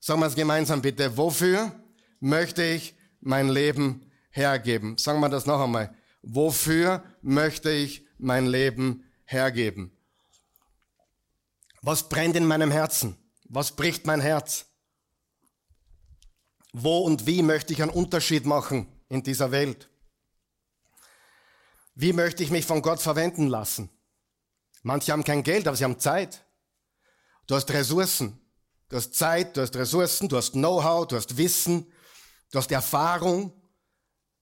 [0.00, 1.16] Sagen wir es gemeinsam bitte.
[1.16, 1.72] Wofür
[2.20, 4.96] möchte ich mein Leben hergeben?
[4.98, 5.94] Sagen wir das noch einmal.
[6.22, 9.92] Wofür möchte ich mein Leben hergeben?
[11.82, 13.16] Was brennt in meinem Herzen?
[13.44, 14.66] Was bricht mein Herz?
[16.72, 19.88] Wo und wie möchte ich einen Unterschied machen in dieser Welt?
[21.94, 23.90] Wie möchte ich mich von Gott verwenden lassen?
[24.82, 26.44] Manche haben kein Geld, aber sie haben Zeit.
[27.46, 28.38] Du hast Ressourcen.
[28.88, 31.92] Du hast Zeit, du hast Ressourcen, du hast Know-how, du hast Wissen,
[32.50, 33.52] du hast Erfahrung.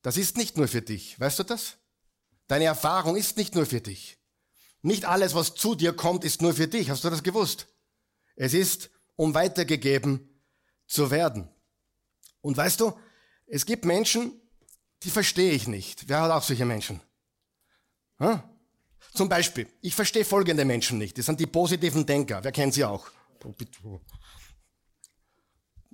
[0.02, 1.18] Das ist nicht nur für dich.
[1.18, 1.76] Weißt du das?
[2.46, 4.18] Deine Erfahrung ist nicht nur für dich.
[4.82, 6.90] Nicht alles, was zu dir kommt, ist nur für dich.
[6.90, 7.66] Hast du das gewusst?
[8.36, 10.28] Es ist, um weitergegeben
[10.86, 11.48] zu werden.
[12.40, 12.96] Und weißt du,
[13.48, 14.40] es gibt Menschen,
[15.02, 16.08] die verstehe ich nicht.
[16.08, 17.00] Wer hat auch solche Menschen?
[18.18, 18.40] Hm?
[19.12, 21.18] Zum Beispiel, ich verstehe folgende Menschen nicht.
[21.18, 22.44] Das sind die positiven Denker.
[22.44, 23.10] Wer kennt sie auch?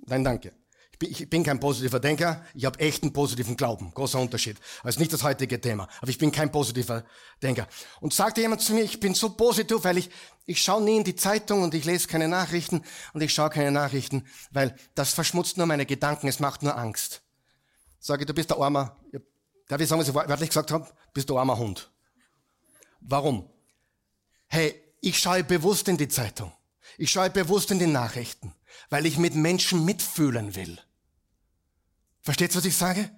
[0.05, 0.53] Nein, danke.
[0.91, 3.91] Ich bin, ich bin kein positiver Denker, ich habe echten positiven Glauben.
[3.93, 4.57] Großer Unterschied.
[4.83, 5.87] Also nicht das heutige Thema.
[6.01, 7.03] Aber ich bin kein positiver
[7.41, 7.67] Denker.
[7.99, 10.09] Und sagte jemand zu mir, ich bin so positiv, weil ich,
[10.45, 13.71] ich schaue nie in die Zeitung und ich lese keine Nachrichten und ich schaue keine
[13.71, 17.23] Nachrichten, weil das verschmutzt nur meine Gedanken, es macht nur Angst.
[17.99, 18.97] Sage, du bist der armer,
[19.67, 20.87] darf ich sagen, was ich wörtlich gesagt habe?
[21.13, 21.91] Bist du armer Hund.
[22.99, 23.49] Warum?
[24.47, 26.53] Hey, ich schaue bewusst in die Zeitung.
[26.97, 28.53] Ich schaue bewusst in die Nachrichten,
[28.89, 30.79] weil ich mit Menschen mitfühlen will.
[32.21, 33.09] Versteht, was ich sage?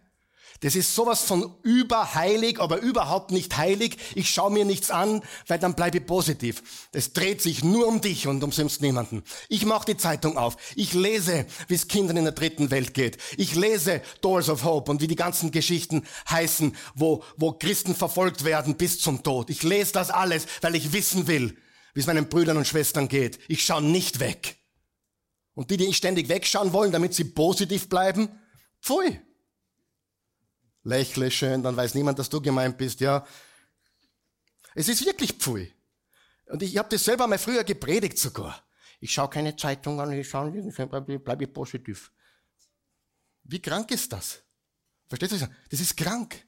[0.61, 3.97] Das ist sowas von überheilig, aber überhaupt nicht heilig.
[4.15, 6.87] Ich schaue mir nichts an, weil dann bleibe ich positiv.
[6.93, 9.23] Das dreht sich nur um dich und um sonst niemanden.
[9.49, 10.55] Ich mache die Zeitung auf.
[10.75, 13.17] Ich lese, wie es Kindern in der dritten Welt geht.
[13.37, 18.45] Ich lese Doors of Hope und wie die ganzen Geschichten heißen, wo, wo Christen verfolgt
[18.45, 19.49] werden bis zum Tod.
[19.49, 21.57] Ich lese das alles, weil ich wissen will,
[21.93, 23.39] wie es meinen Brüdern und Schwestern geht.
[23.49, 24.55] Ich schaue nicht weg.
[25.55, 28.29] Und die, die ständig wegschauen wollen, damit sie positiv bleiben,
[28.81, 29.19] pfui.
[30.83, 33.25] Lächle schön, dann weiß niemand, dass du gemeint bist, ja.
[34.75, 35.73] Es ist wirklich pfui.
[36.47, 38.61] Und ich habe das selber mal früher gepredigt sogar.
[38.99, 42.11] Ich schaue keine Zeitung an, ich schaue bleibe ich positiv.
[43.43, 44.41] Wie krank ist das?
[45.07, 45.47] Verstehst du?
[45.69, 46.45] Das ist krank.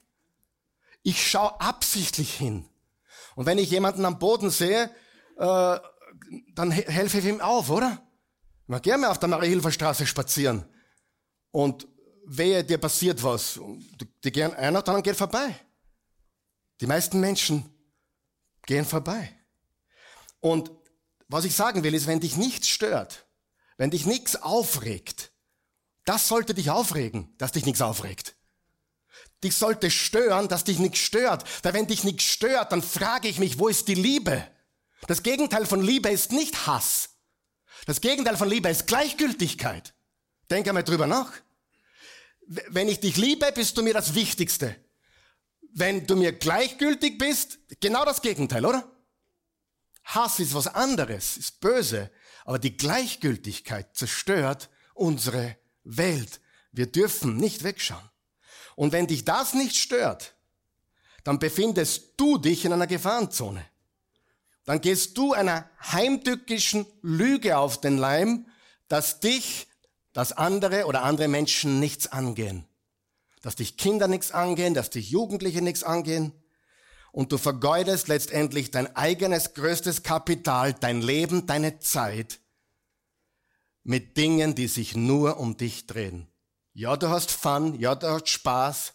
[1.02, 2.68] Ich schaue absichtlich hin.
[3.34, 4.90] Und wenn ich jemanden am Boden sehe,
[5.36, 5.78] äh,
[6.54, 8.07] dann helfe ich ihm auf, oder?
[8.68, 10.64] Man gerne auf der Marie-Hilfer Straße spazieren.
[11.50, 11.88] Und
[12.26, 13.58] wehe, dir passiert was.
[14.22, 15.58] Die gehen einer, dann geht vorbei.
[16.80, 17.64] Die meisten Menschen
[18.66, 19.34] gehen vorbei.
[20.40, 20.70] Und
[21.28, 23.26] was ich sagen will, ist, wenn dich nichts stört,
[23.78, 25.32] wenn dich nichts aufregt,
[26.04, 28.34] das sollte dich aufregen, dass dich nichts aufregt.
[29.42, 31.44] Dich sollte stören, dass dich nichts stört.
[31.62, 34.46] Weil wenn dich nichts stört, dann frage ich mich, wo ist die Liebe?
[35.06, 37.17] Das Gegenteil von Liebe ist nicht Hass.
[37.86, 39.94] Das Gegenteil von Liebe ist Gleichgültigkeit.
[40.50, 41.32] Denk einmal drüber nach.
[42.46, 44.76] Wenn ich dich liebe, bist du mir das Wichtigste.
[45.74, 48.90] Wenn du mir gleichgültig bist, genau das Gegenteil, oder?
[50.04, 52.10] Hass ist was anderes, ist böse,
[52.46, 56.40] aber die Gleichgültigkeit zerstört unsere Welt.
[56.72, 58.10] Wir dürfen nicht wegschauen.
[58.76, 60.34] Und wenn dich das nicht stört,
[61.24, 63.64] dann befindest du dich in einer Gefahrenzone
[64.68, 68.44] dann gehst du einer heimtückischen Lüge auf den Leim,
[68.88, 69.66] dass dich,
[70.12, 72.66] dass andere oder andere Menschen nichts angehen.
[73.40, 76.34] Dass dich Kinder nichts angehen, dass dich Jugendliche nichts angehen.
[77.12, 82.38] Und du vergeudest letztendlich dein eigenes größtes Kapital, dein Leben, deine Zeit
[83.84, 86.28] mit Dingen, die sich nur um dich drehen.
[86.74, 88.92] Ja, du hast Fun, ja, du hast Spaß,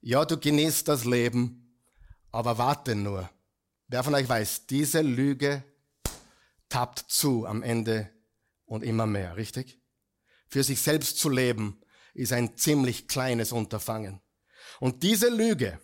[0.00, 1.78] ja, du genießt das Leben,
[2.32, 3.30] aber warte nur.
[3.88, 5.62] Wer von euch weiß, diese Lüge
[6.68, 8.10] tappt zu am Ende
[8.64, 9.80] und immer mehr, richtig?
[10.48, 11.80] Für sich selbst zu leben
[12.14, 14.20] ist ein ziemlich kleines Unterfangen.
[14.80, 15.80] Und diese Lüge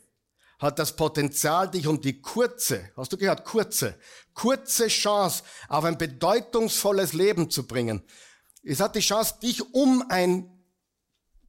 [0.59, 3.99] hat das Potenzial, dich um die kurze, hast du gehört, kurze,
[4.35, 8.03] kurze Chance auf ein bedeutungsvolles Leben zu bringen.
[8.63, 10.51] Es hat die Chance, dich um ein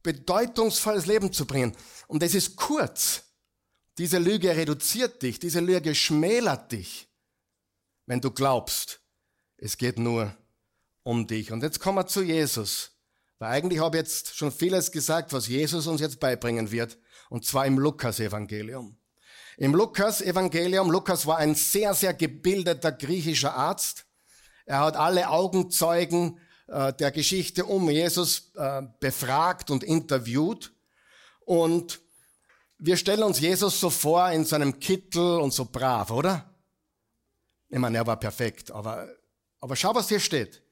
[0.02, 1.76] bedeutungsvolles Leben zu bringen.
[2.06, 3.24] Und es ist kurz.
[3.98, 7.08] Diese Lüge reduziert dich, diese Lüge schmälert dich,
[8.06, 9.00] wenn du glaubst,
[9.58, 10.34] es geht nur
[11.02, 11.52] um dich.
[11.52, 12.92] Und jetzt kommen wir zu Jesus.
[13.38, 16.98] Weil eigentlich habe ich jetzt schon vieles gesagt, was Jesus uns jetzt beibringen wird.
[17.28, 18.96] Und zwar im Lukas-Evangelium.
[19.56, 24.06] Im Lukas-Evangelium, Lukas war ein sehr, sehr gebildeter griechischer Arzt.
[24.64, 30.72] Er hat alle Augenzeugen äh, der Geschichte um Jesus äh, befragt und interviewt.
[31.44, 32.00] Und
[32.84, 36.50] wir stellen uns Jesus so vor in seinem Kittel und so brav, oder?
[37.68, 39.08] Ich meine, er war perfekt, aber,
[39.60, 40.62] aber schau, was hier steht.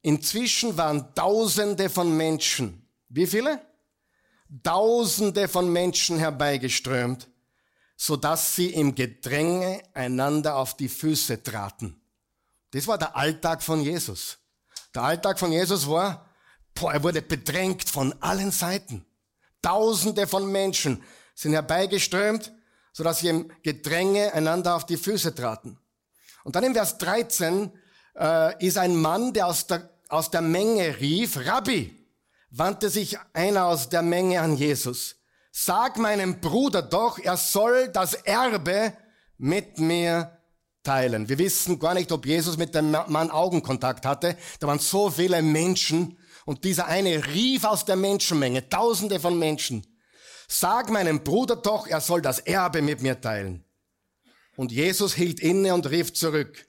[0.00, 3.60] Inzwischen waren Tausende von Menschen, wie viele?
[4.62, 7.28] Tausende von Menschen herbeigeströmt,
[7.96, 12.00] so dass sie im Gedränge einander auf die Füße traten.
[12.70, 14.38] Das war der Alltag von Jesus.
[14.94, 16.30] Der Alltag von Jesus war,
[16.74, 19.04] boah, er wurde bedrängt von allen Seiten.
[19.62, 21.02] Tausende von Menschen
[21.34, 22.52] sind herbeigeströmt,
[22.92, 25.78] sodass sie im Gedränge einander auf die Füße traten.
[26.44, 27.72] Und dann im Vers 13
[28.16, 32.06] äh, ist ein Mann, der aus der, aus der Menge rief, Rabbi,
[32.50, 35.16] wandte sich einer aus der Menge an Jesus.
[35.50, 38.92] Sag meinem Bruder doch, er soll das Erbe
[39.38, 40.38] mit mir
[40.82, 41.28] teilen.
[41.28, 44.36] Wir wissen gar nicht, ob Jesus mit dem Mann Augenkontakt hatte.
[44.60, 49.86] Da waren so viele Menschen und dieser eine rief aus der Menschenmenge, tausende von Menschen,
[50.48, 53.64] sag meinem Bruder doch, er soll das Erbe mit mir teilen.
[54.56, 56.66] Und Jesus hielt inne und rief zurück,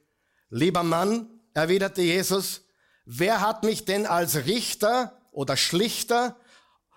[0.49, 2.61] lieber Mann, erwiderte Jesus,
[3.05, 6.35] wer hat mich denn als Richter oder Schlichter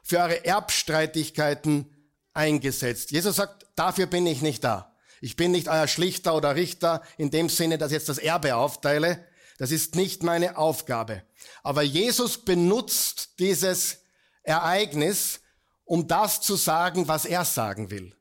[0.03, 1.87] für eure Erbstreitigkeiten
[2.33, 3.11] eingesetzt?
[3.11, 4.97] Jesus sagt, dafür bin ich nicht da.
[5.21, 8.55] Ich bin nicht euer Schlichter oder Richter in dem Sinne, dass ich jetzt das Erbe
[8.55, 9.25] aufteile.
[9.59, 11.23] Das ist nicht meine Aufgabe.
[11.63, 13.99] Aber Jesus benutzt dieses
[14.45, 15.41] Ereignis,
[15.89, 18.15] um das zu sagen, was er sagen will.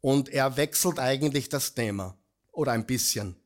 [0.00, 2.18] Und er wechselt eigentlich das Thema.
[2.50, 3.36] Oder ein bisschen.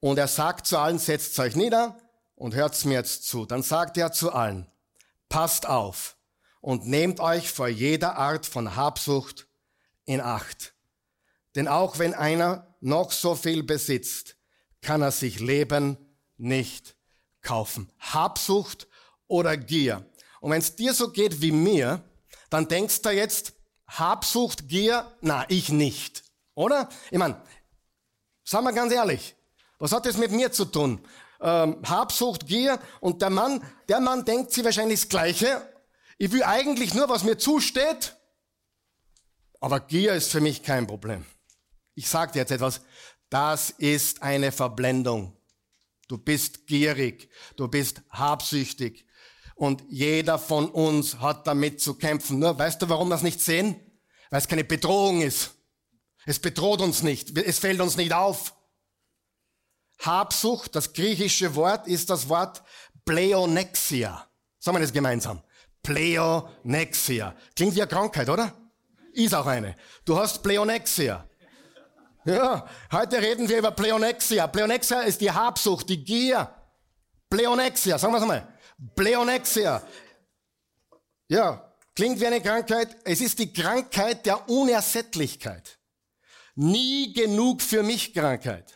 [0.00, 1.98] Und er sagt zu allen, setzt euch nieder
[2.36, 3.46] und hört's mir jetzt zu.
[3.46, 4.70] Dann sagt er zu allen,
[5.30, 6.18] passt auf
[6.60, 9.48] und nehmt euch vor jeder Art von Habsucht
[10.04, 10.74] in Acht.
[11.54, 14.36] Denn auch wenn einer noch so viel besitzt,
[14.82, 15.96] kann er sich Leben
[16.36, 16.96] nicht
[17.40, 17.90] kaufen.
[17.98, 18.88] Habsucht
[19.26, 20.04] oder Gier.
[20.40, 22.04] Und wenn es dir so geht wie mir,
[22.50, 23.52] dann denkst du jetzt,
[23.86, 26.24] Habsucht, Gier, na, ich nicht.
[26.54, 26.88] Oder?
[27.10, 27.40] Ich meine,
[28.44, 29.34] sagen wir ganz ehrlich,
[29.78, 31.00] was hat das mit mir zu tun?
[31.40, 35.62] Ähm, Habsucht, Gier und der Mann, der Mann denkt sich wahrscheinlich das Gleiche.
[36.18, 38.16] Ich will eigentlich nur, was mir zusteht,
[39.60, 41.24] aber Gier ist für mich kein Problem.
[41.94, 42.80] Ich sage dir jetzt etwas,
[43.30, 45.36] das ist eine Verblendung.
[46.08, 49.04] Du bist gierig, du bist habsüchtig
[49.58, 52.38] und jeder von uns hat damit zu kämpfen.
[52.38, 53.74] Nur weißt du, warum wir es nicht sehen?
[54.30, 55.50] Weil es keine Bedrohung ist.
[56.26, 58.54] Es bedroht uns nicht, es fällt uns nicht auf.
[60.00, 62.62] Habsucht, das griechische Wort ist das Wort
[63.04, 64.28] Pleonexia.
[64.58, 65.42] Sagen wir das gemeinsam.
[65.82, 67.34] Pleonexia.
[67.56, 68.52] Klingt wie eine Krankheit, oder?
[69.12, 69.74] Ist auch eine.
[70.04, 71.28] Du hast Pleonexia.
[72.24, 74.46] Ja, heute reden wir über Pleonexia.
[74.46, 76.54] Pleonexia ist die Habsucht, die Gier.
[77.30, 78.57] Pleonexia, sagen wir es mal.
[78.94, 79.82] Pleonexia.
[81.28, 82.96] Ja, klingt wie eine Krankheit.
[83.04, 85.78] Es ist die Krankheit der Unersättlichkeit.
[86.54, 88.74] Nie genug für mich Krankheit.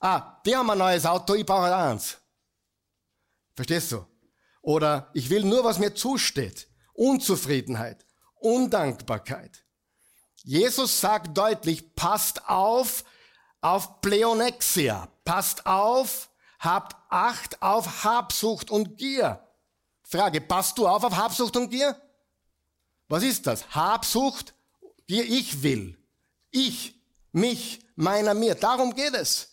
[0.00, 2.16] Ah, die haben ein neues Auto, ich brauche eins.
[3.54, 4.06] Verstehst du?
[4.62, 6.68] Oder ich will nur, was mir zusteht.
[6.94, 9.64] Unzufriedenheit, Undankbarkeit.
[10.42, 13.04] Jesus sagt deutlich, passt auf
[13.60, 16.29] auf Pleonexia, passt auf,
[16.60, 19.44] habt Acht auf Habsucht und Gier.
[20.04, 22.00] Frage, passt du auf auf Habsucht und Gier?
[23.08, 23.74] Was ist das?
[23.74, 24.54] Habsucht,
[25.08, 25.98] Gier, ich will.
[26.52, 26.94] Ich,
[27.32, 28.54] mich, meiner, mir.
[28.54, 29.48] Darum geht es.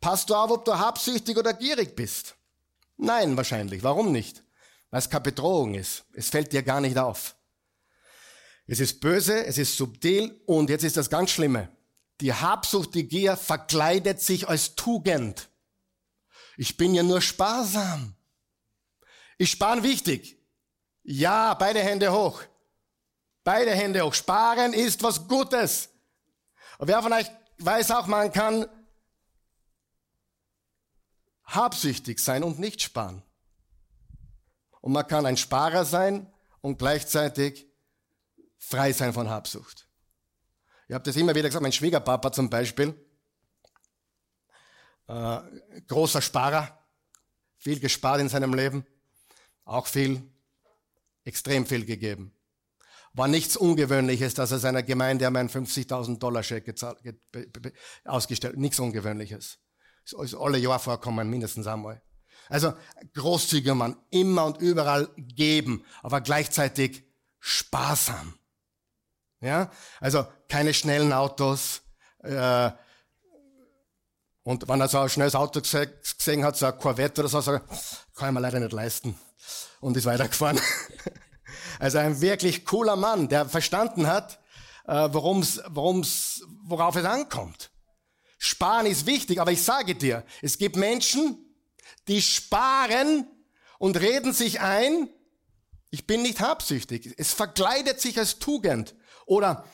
[0.00, 2.36] Passt du auf, ob du habsüchtig oder gierig bist?
[2.96, 3.82] Nein, wahrscheinlich.
[3.82, 4.44] Warum nicht?
[4.90, 6.04] Weil es keine Bedrohung ist.
[6.12, 7.34] Es fällt dir gar nicht auf.
[8.68, 11.68] Es ist böse, es ist subtil und jetzt ist das ganz Schlimme.
[12.20, 15.48] Die Habsucht, die Gier verkleidet sich als Tugend.
[16.56, 18.14] Ich bin ja nur sparsam.
[19.38, 20.38] Ist Sparen wichtig?
[21.02, 22.42] Ja, beide Hände hoch.
[23.44, 24.14] Beide Hände hoch.
[24.14, 25.90] Sparen ist was Gutes.
[26.78, 28.66] Und wer von euch weiß auch, man kann
[31.44, 33.22] habsüchtig sein und nicht sparen.
[34.80, 37.66] Und man kann ein Sparer sein und gleichzeitig
[38.58, 39.88] frei sein von Habsucht.
[40.88, 42.94] Ich habe das immer wieder gesagt, mein Schwiegerpapa zum Beispiel,
[45.08, 45.38] äh,
[45.86, 46.78] großer Sparer,
[47.58, 48.86] viel gespart in seinem Leben,
[49.64, 50.22] auch viel,
[51.24, 52.32] extrem viel gegeben.
[53.12, 56.72] War nichts Ungewöhnliches, dass er seiner Gemeinde einmal einen 50.000 Dollar Scheck
[58.04, 59.58] ausgestellt Nichts Ungewöhnliches.
[60.04, 62.02] Ist alle Jahr vorkommen, mindestens einmal.
[62.48, 62.74] Also
[63.14, 67.04] großzügiger Mann, immer und überall geben, aber gleichzeitig
[67.40, 68.38] sparsam.
[69.40, 71.82] Ja, also keine schnellen Autos.
[72.18, 72.70] Äh,
[74.46, 77.62] und wenn er so ein schnelles Auto gesehen hat, so ein Corvette oder so, er,
[78.14, 79.18] kann ich mir leider nicht leisten.
[79.80, 80.60] Und ist weitergefahren.
[81.78, 84.38] Also ein wirklich cooler Mann, der verstanden hat,
[84.86, 87.70] äh, worum's, worum's, worauf es ankommt.
[88.38, 91.36] Sparen ist wichtig, aber ich sage dir, es gibt Menschen,
[92.08, 93.26] die sparen
[93.78, 95.10] und reden sich ein,
[95.90, 97.14] ich bin nicht habsüchtig.
[97.18, 98.94] Es verkleidet sich als Tugend.
[99.26, 99.64] Oder,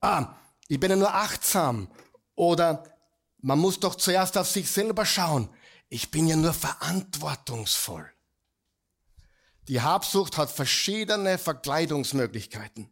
[0.00, 0.34] ah,
[0.66, 1.88] ich bin ja nur achtsam.
[2.34, 2.95] Oder,
[3.38, 5.48] man muss doch zuerst auf sich selber schauen.
[5.88, 8.12] Ich bin ja nur verantwortungsvoll.
[9.68, 12.90] Die Habsucht hat verschiedene Verkleidungsmöglichkeiten.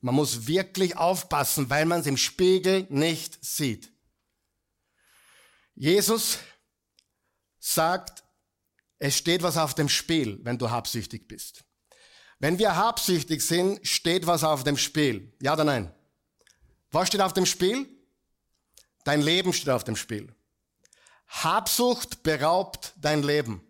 [0.00, 3.92] Man muss wirklich aufpassen, weil man es im Spiegel nicht sieht.
[5.74, 6.38] Jesus
[7.58, 8.24] sagt,
[8.98, 11.64] es steht was auf dem Spiel, wenn du habsüchtig bist.
[12.38, 15.32] Wenn wir habsüchtig sind, steht was auf dem Spiel.
[15.40, 15.94] Ja oder nein?
[16.90, 17.88] Was steht auf dem Spiel?
[19.04, 20.34] Dein Leben steht auf dem Spiel.
[21.28, 23.66] Habsucht beraubt dein Leben.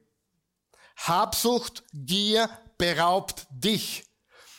[0.96, 4.04] Habsucht, Gier beraubt dich.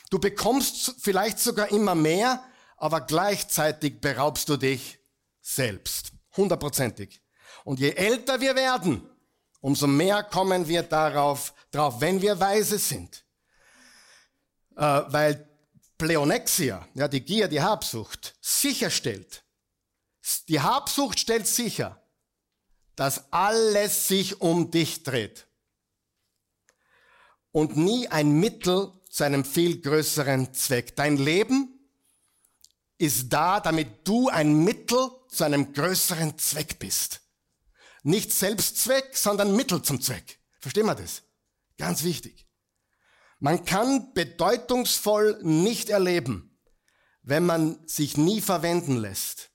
[0.09, 2.43] Du bekommst vielleicht sogar immer mehr,
[2.77, 4.99] aber gleichzeitig beraubst du dich
[5.41, 6.11] selbst.
[6.35, 7.21] Hundertprozentig.
[7.63, 9.07] Und je älter wir werden,
[9.61, 13.23] umso mehr kommen wir darauf, drauf, wenn wir weise sind.
[14.75, 15.47] Äh, weil
[15.97, 19.42] Pleonexia, ja, die Gier, die Habsucht, sicherstellt.
[20.47, 22.01] Die Habsucht stellt sicher,
[22.95, 25.47] dass alles sich um dich dreht
[27.51, 30.95] und nie ein Mittel zu einem viel größeren Zweck.
[30.95, 31.89] Dein Leben
[32.97, 37.21] ist da, damit du ein Mittel zu einem größeren Zweck bist.
[38.03, 40.39] Nicht Selbstzweck, sondern Mittel zum Zweck.
[40.59, 41.23] Verstehen wir das?
[41.77, 42.47] Ganz wichtig.
[43.39, 46.59] Man kann bedeutungsvoll nicht erleben,
[47.23, 49.52] wenn man sich nie verwenden lässt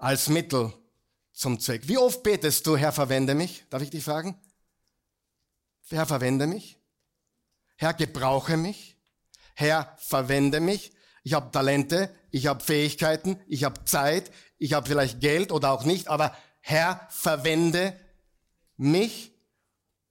[0.00, 0.72] als Mittel
[1.32, 1.86] zum Zweck.
[1.86, 3.64] Wie oft betest du, Herr, verwende mich?
[3.70, 4.40] Darf ich dich fragen?
[5.88, 6.78] Herr, verwende mich?
[7.76, 8.96] Herr, gebrauche mich.
[9.54, 10.92] Herr, verwende mich.
[11.22, 15.84] Ich habe Talente, ich habe Fähigkeiten, ich habe Zeit, ich habe vielleicht Geld oder auch
[15.84, 17.98] nicht, aber Herr, verwende
[18.76, 19.32] mich.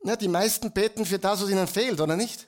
[0.03, 2.47] Ja, die meisten beten für das, was ihnen fehlt, oder nicht?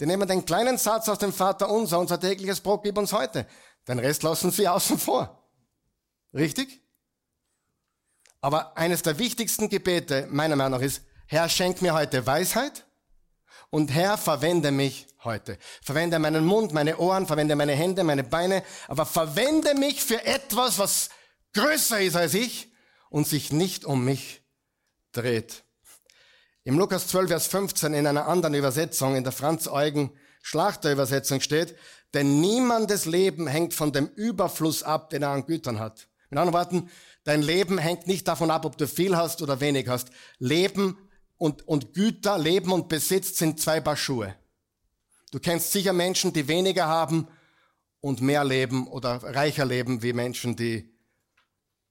[0.00, 3.46] Die nehmen den kleinen Satz aus dem Vater unser, unser tägliches Brot gib uns heute.
[3.86, 5.45] Den Rest lassen sie außen vor.
[6.36, 6.80] Richtig?
[8.40, 12.86] Aber eines der wichtigsten Gebete meiner Meinung nach ist, Herr, schenk mir heute Weisheit,
[13.70, 15.58] und Herr, verwende mich heute.
[15.82, 20.78] Verwende meinen Mund, meine Ohren, verwende meine Hände, meine Beine, aber verwende mich für etwas,
[20.78, 21.10] was
[21.54, 22.72] größer ist als ich
[23.10, 24.42] und sich nicht um mich
[25.12, 25.64] dreht.
[26.64, 30.10] Im Lukas 12, Vers 15 in einer anderen Übersetzung, in der Franz-Eugen
[30.42, 31.76] Schlachterübersetzung steht,
[32.14, 36.08] denn niemandes Leben hängt von dem Überfluss ab, den er an Gütern hat.
[36.30, 36.90] Mit anderen Worten,
[37.24, 40.10] dein Leben hängt nicht davon ab, ob du viel hast oder wenig hast.
[40.38, 40.98] Leben
[41.36, 44.34] und, und Güter, Leben und Besitz sind zwei Paar Schuhe.
[45.30, 47.28] Du kennst sicher Menschen, die weniger haben
[48.00, 50.94] und mehr leben oder reicher leben wie Menschen, die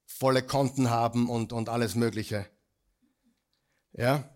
[0.06, 2.50] volle Konten haben und, und alles Mögliche.
[3.94, 4.30] Ja?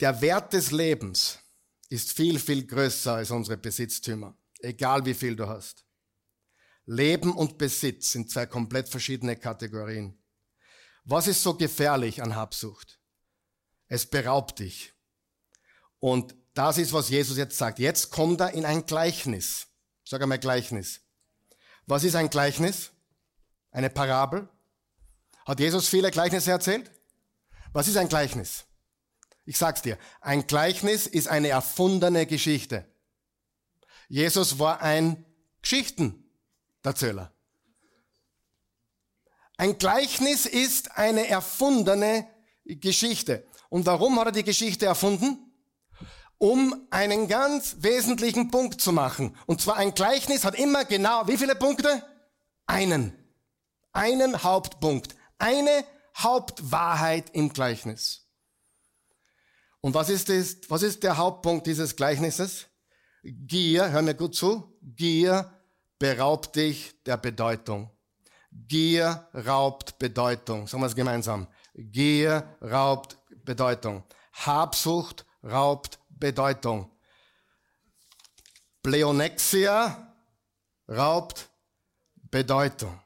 [0.00, 1.38] Der Wert des Lebens
[1.88, 5.87] ist viel, viel größer als unsere Besitztümer, egal wie viel du hast.
[6.88, 10.18] Leben und Besitz sind zwei komplett verschiedene Kategorien.
[11.04, 12.98] Was ist so gefährlich an Habsucht?
[13.88, 14.94] Es beraubt dich.
[16.00, 17.78] Und das ist, was Jesus jetzt sagt.
[17.78, 19.66] Jetzt kommt er in ein Gleichnis.
[20.02, 21.02] Sag einmal Gleichnis.
[21.86, 22.90] Was ist ein Gleichnis?
[23.70, 24.48] Eine Parabel?
[25.44, 26.90] Hat Jesus viele Gleichnisse erzählt?
[27.74, 28.64] Was ist ein Gleichnis?
[29.44, 29.98] Ich sag's dir.
[30.22, 32.90] Ein Gleichnis ist eine erfundene Geschichte.
[34.08, 35.26] Jesus war ein
[36.82, 37.32] Geschichtenerzähler.
[39.56, 42.28] Ein Gleichnis ist eine erfundene
[42.64, 43.46] Geschichte.
[43.70, 45.52] Und warum hat er die Geschichte erfunden?
[46.38, 49.36] Um einen ganz wesentlichen Punkt zu machen.
[49.46, 52.04] Und zwar ein Gleichnis hat immer genau wie viele Punkte?
[52.66, 53.12] Einen.
[53.92, 55.16] Einen Hauptpunkt.
[55.38, 55.84] Eine
[56.16, 58.28] Hauptwahrheit im Gleichnis.
[59.80, 62.66] Und was ist, das, was ist der Hauptpunkt dieses Gleichnisses?
[63.22, 65.57] Gier, hör mir gut zu, Gier
[65.98, 67.90] beraubt dich der Bedeutung.
[68.50, 70.66] Gier raubt Bedeutung.
[70.66, 71.46] Sagen wir es gemeinsam.
[71.74, 74.04] Gier raubt Bedeutung.
[74.32, 76.90] Habsucht raubt Bedeutung.
[78.82, 80.14] Pleonexia
[80.88, 81.48] raubt
[82.30, 83.00] Bedeutung.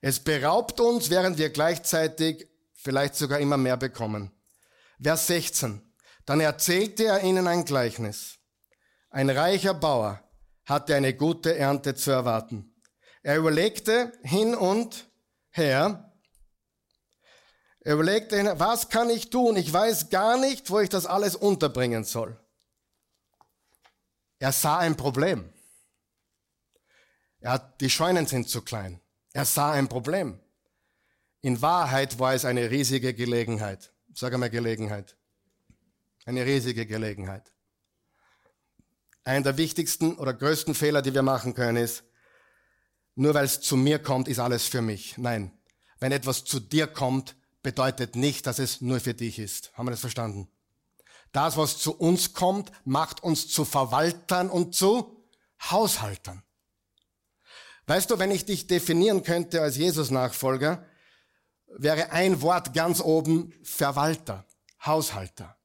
[0.00, 4.32] Es beraubt uns, während wir gleichzeitig vielleicht sogar immer mehr bekommen.
[5.00, 5.80] Vers 16.
[6.26, 8.38] Dann erzählte er ihnen ein Gleichnis.
[9.10, 10.22] Ein reicher Bauer
[10.64, 12.74] hatte eine gute Ernte zu erwarten.
[13.22, 15.08] Er überlegte hin und
[15.50, 16.12] her,
[17.84, 19.56] er überlegte, was kann ich tun?
[19.56, 22.38] Ich weiß gar nicht, wo ich das alles unterbringen soll.
[24.38, 25.52] Er sah ein Problem.
[27.40, 29.00] Er hat, die Scheunen sind zu klein.
[29.32, 30.38] Er sah ein Problem.
[31.40, 33.92] In Wahrheit war es eine riesige Gelegenheit.
[34.14, 35.16] Sag einmal Gelegenheit.
[36.24, 37.51] Eine riesige Gelegenheit.
[39.24, 42.04] Einer der wichtigsten oder größten Fehler, die wir machen können, ist,
[43.14, 45.16] nur weil es zu mir kommt, ist alles für mich.
[45.18, 45.52] Nein.
[46.00, 49.72] Wenn etwas zu dir kommt, bedeutet nicht, dass es nur für dich ist.
[49.74, 50.48] Haben wir das verstanden?
[51.30, 55.24] Das, was zu uns kommt, macht uns zu Verwaltern und zu
[55.70, 56.42] Haushaltern.
[57.86, 60.84] Weißt du, wenn ich dich definieren könnte als Jesus-Nachfolger,
[61.66, 64.44] wäre ein Wort ganz oben Verwalter,
[64.84, 65.56] Haushalter.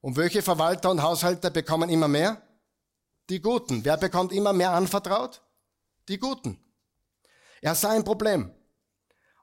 [0.00, 2.42] Und welche Verwalter und Haushalter bekommen immer mehr?
[3.30, 3.84] Die Guten.
[3.84, 5.40] Wer bekommt immer mehr anvertraut?
[6.08, 6.58] Die Guten.
[7.60, 8.52] Er sah ein Problem.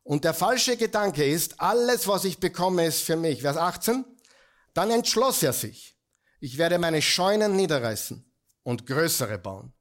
[0.04, 3.42] Und der falsche Gedanke ist, alles, was ich bekomme, ist für mich.
[3.42, 4.04] Vers 18.
[4.74, 5.98] Dann entschloss er sich.
[6.42, 8.30] Ich werde meine Scheunen niederreißen
[8.64, 9.74] und größere bauen.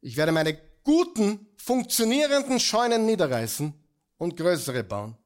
[0.00, 3.74] Ich werde meine guten, funktionierenden Scheunen niederreißen
[4.18, 5.18] und größere bauen.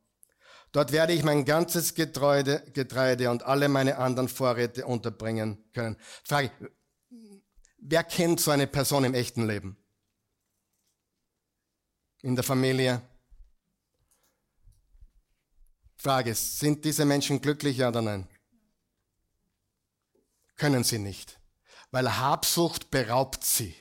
[0.72, 5.98] Dort werde ich mein ganzes Getreide, Getreide und alle meine anderen Vorräte unterbringen können.
[6.24, 6.50] Frage,
[7.83, 9.76] wer kennt so eine Person im echten Leben?
[12.22, 13.03] In der Familie?
[15.97, 18.28] Frage, sind diese Menschen glücklich, ja oder nein?
[20.57, 21.41] Können sie nicht,
[21.91, 23.74] weil Habsucht beraubt sie.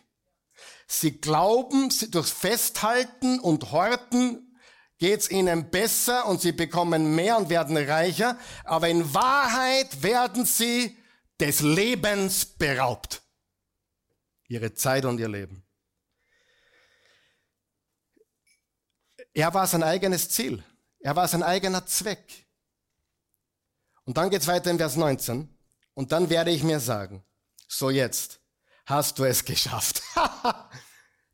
[0.88, 4.58] Sie glauben, durch Festhalten und Horten
[4.98, 10.98] geht's ihnen besser und sie bekommen mehr und werden reicher, aber in Wahrheit werden sie
[11.40, 13.21] des Lebens beraubt.
[14.52, 15.64] Ihre Zeit und ihr Leben.
[19.34, 20.62] Er war sein eigenes Ziel.
[21.00, 22.46] Er war sein eigener Zweck.
[24.04, 25.48] Und dann geht's weiter in Vers 19.
[25.94, 27.24] Und dann werde ich mir sagen,
[27.66, 28.42] so jetzt
[28.86, 30.02] hast du es geschafft.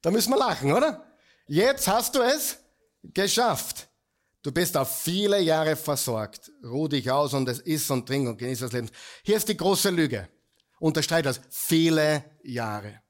[0.01, 1.03] da müssen wir lachen, oder?
[1.47, 2.59] Jetzt hast du es
[3.01, 3.87] geschafft.
[4.43, 6.51] Du bist auf viele Jahre versorgt.
[6.63, 8.91] Ruh dich aus und es isst und trink und genieß das Leben.
[9.23, 10.29] Hier ist die große Lüge.
[10.79, 11.41] Unterstreicht das.
[11.49, 13.01] Viele Jahre.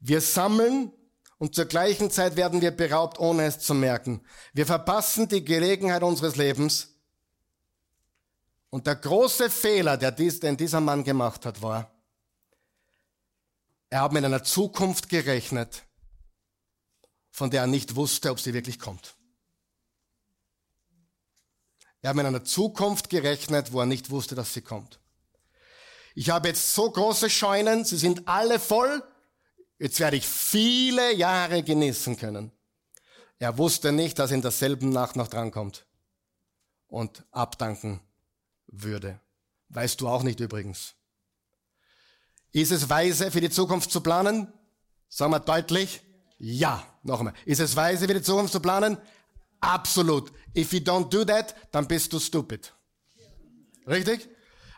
[0.00, 0.92] Wir sammeln
[1.38, 4.22] und zur gleichen Zeit werden wir beraubt, ohne es zu merken.
[4.52, 6.88] Wir verpassen die Gelegenheit unseres Lebens.
[8.70, 11.90] Und der große Fehler, dies, den dieser Mann gemacht hat, war,
[13.90, 15.84] er hat mit einer Zukunft gerechnet,
[17.30, 19.16] von der er nicht wusste, ob sie wirklich kommt.
[22.02, 25.00] Er hat mit einer Zukunft gerechnet, wo er nicht wusste, dass sie kommt.
[26.14, 29.02] Ich habe jetzt so große Scheunen, sie sind alle voll.
[29.80, 32.52] Jetzt werde ich viele Jahre genießen können.
[33.38, 35.86] Er wusste nicht, dass in derselben Nacht noch drankommt
[36.86, 38.00] und abdanken
[38.66, 39.18] würde.
[39.70, 40.94] Weißt du auch nicht übrigens.
[42.52, 44.52] Ist es weise, für die Zukunft zu planen?
[45.08, 46.02] Sagen wir deutlich,
[46.36, 46.86] ja.
[47.02, 47.34] Noch einmal.
[47.46, 48.98] Ist es weise, für die Zukunft zu planen?
[49.60, 50.30] Absolut.
[50.54, 52.74] If you don't do that, dann bist du stupid.
[53.86, 54.28] Richtig?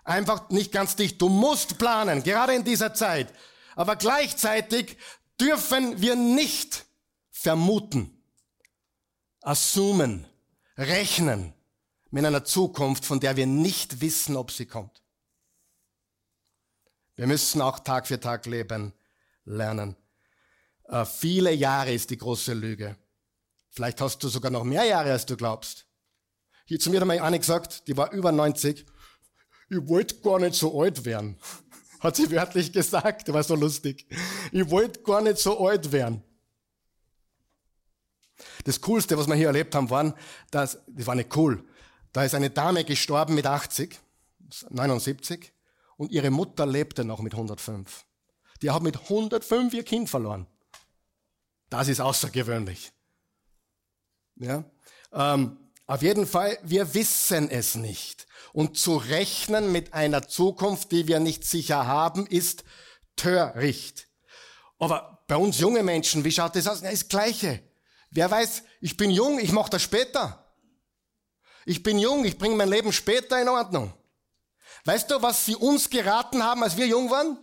[0.05, 1.21] Einfach nicht ganz dicht.
[1.21, 3.33] Du musst planen, gerade in dieser Zeit.
[3.77, 4.97] Aber gleichzeitig
[5.41, 6.85] dürfen wir nicht
[7.31, 8.23] vermuten,
[9.41, 10.27] assumen,
[10.77, 11.55] rechnen
[12.11, 15.03] mit einer Zukunft, von der wir nicht wissen, ob sie kommt.
[17.15, 18.93] Wir müssen auch Tag für Tag leben
[19.45, 19.97] lernen.
[20.85, 22.97] Äh, viele Jahre ist die große Lüge.
[23.71, 25.87] Vielleicht hast du sogar noch mehr Jahre, als du glaubst.
[26.67, 28.87] Hier zu mir hat mal eine gesagt, die war über 90.
[29.71, 31.39] Ich wollte gar nicht so alt werden.
[32.03, 34.07] Hat sie wörtlich gesagt, war so lustig.
[34.51, 36.23] Ich wollte gar nicht so alt werden.
[38.65, 40.13] Das Coolste, was wir hier erlebt haben, waren,
[40.51, 41.65] dass, das war nicht cool.
[42.13, 44.01] Da ist eine Dame gestorben mit 80,
[44.71, 45.53] 79,
[45.97, 48.05] und ihre Mutter lebte noch mit 105.
[48.63, 50.47] Die hat mit 105 ihr Kind verloren.
[51.71, 52.93] Das ist außergewöhnlich.
[54.37, 54.65] Ja?
[55.13, 58.27] Ähm, auf jeden Fall, wir wissen es nicht.
[58.53, 62.65] Und zu rechnen mit einer Zukunft, die wir nicht sicher haben, ist
[63.17, 64.09] töricht.
[64.79, 66.83] Aber Bei uns junge Menschen, wie schaut das aus?
[66.83, 67.63] Ja, ist das Gleiche.
[68.11, 70.55] Wer weiß, ich bin jung, ich mache das später.
[71.65, 73.95] Ich bin jung, ich bringe mein Leben später in Ordnung.
[74.85, 77.39] Weißt du, was sie uns geraten haben, als wir jung waren?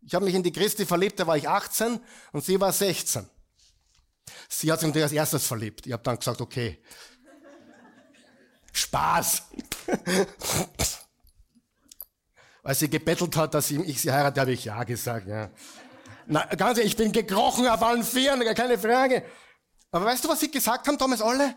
[0.00, 2.00] Ich habe mich in die Christi verliebt, da war ich 18
[2.32, 3.28] und sie war 16.
[4.48, 5.86] Sie hat sich natürlich als erstes verliebt.
[5.86, 6.82] Ich habe dann gesagt, okay,
[8.78, 9.42] Spaß.
[12.62, 15.26] Als sie gebettelt hat, dass ich sie heirate, habe ich ja gesagt.
[15.26, 15.50] Ja.
[16.26, 19.24] Na, ganz ehrlich, ich bin gekrochen auf allen Vieren, keine Frage.
[19.90, 21.56] Aber weißt du, was sie gesagt haben damals alle?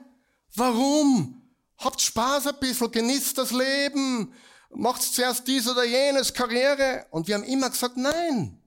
[0.56, 1.42] Warum?
[1.78, 4.34] Habt Spaß ein bisschen, genießt das Leben,
[4.70, 7.06] macht zuerst dies oder jenes, Karriere.
[7.10, 8.62] Und wir haben immer gesagt, nein,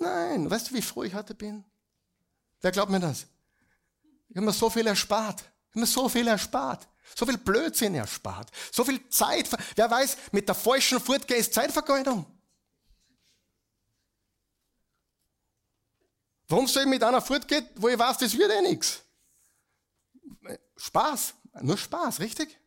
[0.00, 0.50] nein.
[0.50, 1.64] Weißt du, wie froh ich heute bin?
[2.60, 3.26] Wer glaubt mir das?
[4.28, 5.44] Ich habe mir so viel erspart.
[5.68, 6.88] Ich habe mir so viel erspart.
[7.14, 8.50] So viel Blödsinn erspart.
[8.72, 9.48] So viel Zeit.
[9.74, 12.26] Wer weiß, mit der falschen Furtge ist Zeitvergeudung.
[16.48, 19.02] Warum soll ich mit einer fortgehen, wo ich weiß, das wird eh nichts?
[20.76, 21.34] Spaß.
[21.60, 22.58] Nur Spaß, richtig?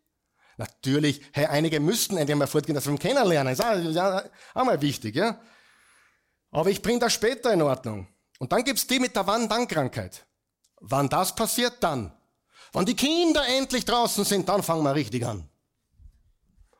[0.58, 3.54] Natürlich, hey, einige müssten endlich mal fortgehen, dass wir ihn kennenlernen.
[3.54, 4.24] Ist auch,
[4.54, 5.41] auch mal wichtig, ja?
[6.52, 8.08] Aber ich bringe das später in Ordnung.
[8.38, 10.26] Und dann gibt's die mit der Wann-Dann-Krankheit.
[10.82, 12.12] Wann das passiert, dann.
[12.74, 15.47] Wenn die Kinder endlich draußen sind, dann fangen wir richtig an.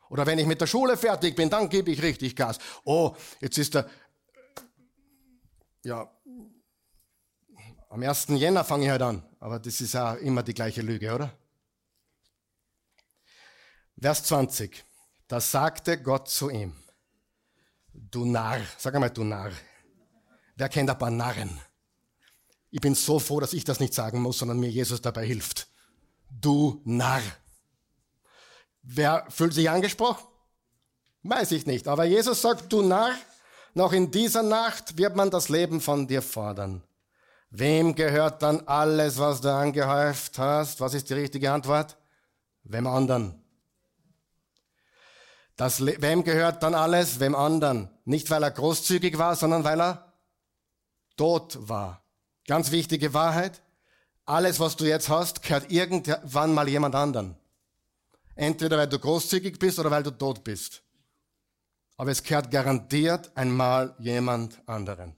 [0.08, 2.58] Oder wenn ich mit der Schule fertig bin, dann gebe ich richtig Gas.
[2.84, 3.88] Oh, jetzt ist der,
[5.84, 6.10] ja,
[7.88, 8.28] am 1.
[8.28, 9.22] Jänner fange ich halt an.
[9.38, 11.32] Aber das ist ja immer die gleiche Lüge, oder?
[14.00, 14.84] Vers 20.
[15.28, 16.74] Da sagte Gott zu ihm,
[17.92, 19.52] du Narr, sag einmal du Narr.
[20.56, 21.60] Wer kennt ein paar Narren?
[22.70, 25.68] Ich bin so froh, dass ich das nicht sagen muss, sondern mir Jesus dabei hilft.
[26.40, 27.22] Du Narr.
[28.82, 30.26] Wer fühlt sich angesprochen?
[31.22, 31.86] Weiß ich nicht.
[31.86, 33.14] Aber Jesus sagt, du Narr,
[33.74, 36.82] noch in dieser Nacht wird man das Leben von dir fordern.
[37.50, 40.80] Wem gehört dann alles, was du angehäuft hast?
[40.80, 41.96] Was ist die richtige Antwort?
[42.64, 43.42] Wem anderen.
[45.56, 47.20] Das, wem gehört dann alles?
[47.20, 47.90] Wem anderen.
[48.04, 50.12] Nicht, weil er großzügig war, sondern weil er
[51.16, 52.02] tot war.
[52.46, 53.62] Ganz wichtige Wahrheit.
[54.24, 57.36] Alles, was du jetzt hast, gehört irgendwann mal jemand anderen.
[58.34, 60.82] Entweder weil du großzügig bist oder weil du tot bist.
[61.96, 65.16] Aber es gehört garantiert einmal jemand anderen.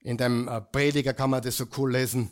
[0.00, 2.30] In dem äh, Prediger kann man das so cool lesen.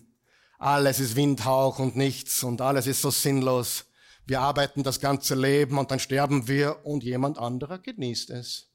[0.59, 3.85] Alles ist Windhauch und nichts und alles ist so sinnlos.
[4.26, 8.70] Wir arbeiten das ganze Leben und dann sterben wir und jemand anderer genießt es.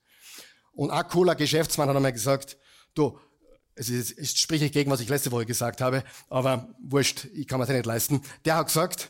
[0.72, 2.58] Und ein cooler Geschäftsmann hat einmal gesagt,
[2.95, 3.20] du,
[3.76, 7.47] es, ist, es spricht nicht gegen, was ich letzte Woche gesagt habe, aber wurscht, ich
[7.47, 8.21] kann mir das nicht leisten.
[8.45, 9.09] Der hat gesagt,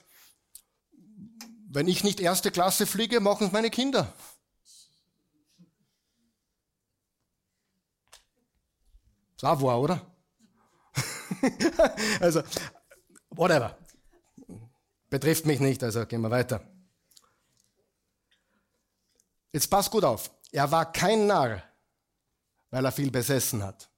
[1.70, 4.14] wenn ich nicht erste Klasse fliege, machen es meine Kinder.
[9.38, 10.01] Savoir, oder?
[12.22, 12.43] also,
[13.32, 13.78] whatever.
[15.09, 16.66] Betrifft mich nicht, also gehen wir weiter.
[19.51, 20.32] Jetzt passt gut auf.
[20.51, 21.61] Er war kein Narr,
[22.72, 23.89] weil er viel besessen hat.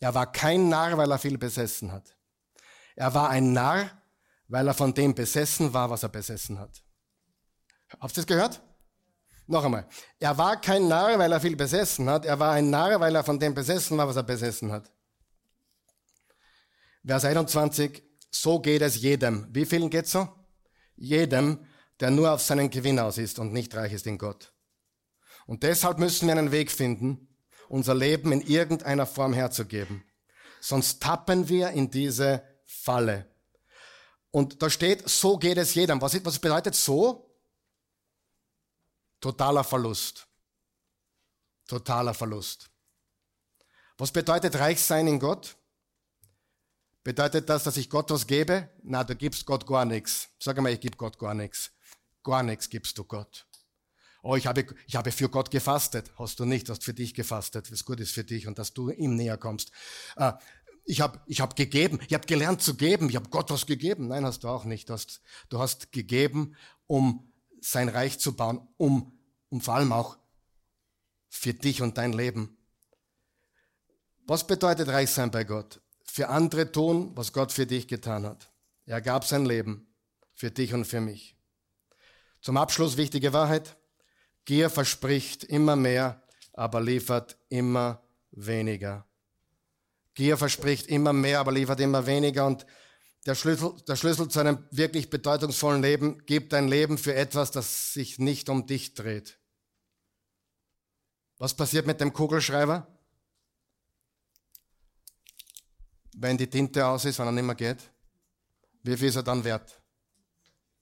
[0.00, 2.16] Er war kein Narr, weil er viel besessen hat.
[2.94, 3.90] Er war ein Narr,
[4.48, 6.82] weil er von dem besessen war, was er besessen hat.
[8.00, 8.62] Habt ihr das gehört?
[9.46, 9.88] Noch einmal.
[10.18, 12.26] Er war kein Narr, weil er viel besessen hat.
[12.26, 14.90] Er war ein Narr, weil er von dem besessen war, was er besessen hat.
[17.04, 18.02] Vers 21.
[18.30, 19.48] So geht es jedem.
[19.50, 20.28] Wie vielen geht so?
[20.96, 21.64] Jedem,
[21.98, 24.52] der nur auf seinen Gewinn aus ist und nicht reich ist in Gott.
[25.46, 27.27] Und deshalb müssen wir einen Weg finden,
[27.68, 30.04] unser Leben in irgendeiner Form herzugeben.
[30.60, 33.26] Sonst tappen wir in diese Falle.
[34.30, 36.00] Und da steht, so geht es jedem.
[36.00, 37.34] Was, was bedeutet so?
[39.20, 40.26] Totaler Verlust.
[41.66, 42.70] Totaler Verlust.
[43.96, 45.56] Was bedeutet reich sein in Gott?
[47.02, 48.68] Bedeutet das, dass ich Gott was gebe?
[48.82, 50.28] Na, du gibst Gott gar nichts.
[50.38, 51.72] Sag mal, ich gebe Gott gar nichts.
[52.22, 53.47] Gar nichts gibst du Gott.
[54.22, 56.10] Oh, ich habe, ich habe für Gott gefastet.
[56.18, 58.90] Hast du nicht, hast für dich gefastet, was gut ist für dich und dass du
[58.90, 59.70] ihm näher kommst.
[60.16, 60.32] Äh,
[60.84, 64.08] ich habe ich hab gegeben, ich habe gelernt zu geben, ich habe Gott was gegeben.
[64.08, 64.88] Nein, hast du auch nicht.
[64.88, 66.56] Du hast, du hast gegeben,
[66.86, 69.12] um sein Reich zu bauen, um,
[69.50, 70.16] um vor allem auch
[71.28, 72.56] für dich und dein Leben.
[74.26, 75.80] Was bedeutet reich sein bei Gott?
[76.02, 78.50] Für andere tun, was Gott für dich getan hat.
[78.86, 79.86] Er gab sein Leben
[80.34, 81.36] für dich und für mich.
[82.40, 83.77] Zum Abschluss wichtige Wahrheit.
[84.48, 86.22] Gier verspricht immer mehr,
[86.54, 89.06] aber liefert immer weniger.
[90.14, 92.46] Gier verspricht immer mehr, aber liefert immer weniger.
[92.46, 92.64] Und
[93.26, 97.92] der Schlüssel, der Schlüssel zu einem wirklich bedeutungsvollen Leben gibt ein Leben für etwas, das
[97.92, 99.38] sich nicht um dich dreht.
[101.36, 102.86] Was passiert mit dem Kugelschreiber?
[106.20, 107.78] wenn die Tinte aus ist, wenn er nicht mehr geht?
[108.82, 109.80] Wie viel ist er dann wert?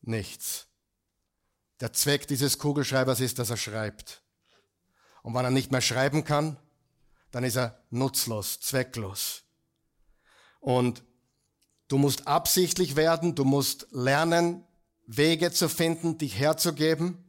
[0.03, 0.67] Nichts.
[1.81, 4.23] Der Zweck dieses Kugelschreibers ist, dass er schreibt.
[5.23, 6.57] Und wenn er nicht mehr schreiben kann,
[7.31, 9.43] dann ist er nutzlos, zwecklos.
[10.61, 11.03] Und
[11.89, 14.65] du musst absichtlich werden, du musst lernen,
[15.07, 17.25] Wege zu finden, dich herzugeben.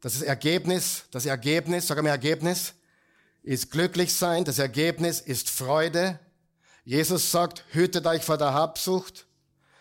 [0.00, 2.74] Das Ergebnis, das Ergebnis, sag mal Ergebnis,
[3.42, 6.18] ist glücklich sein, das Ergebnis ist Freude.
[6.84, 9.26] Jesus sagt, hütet euch vor der Habsucht,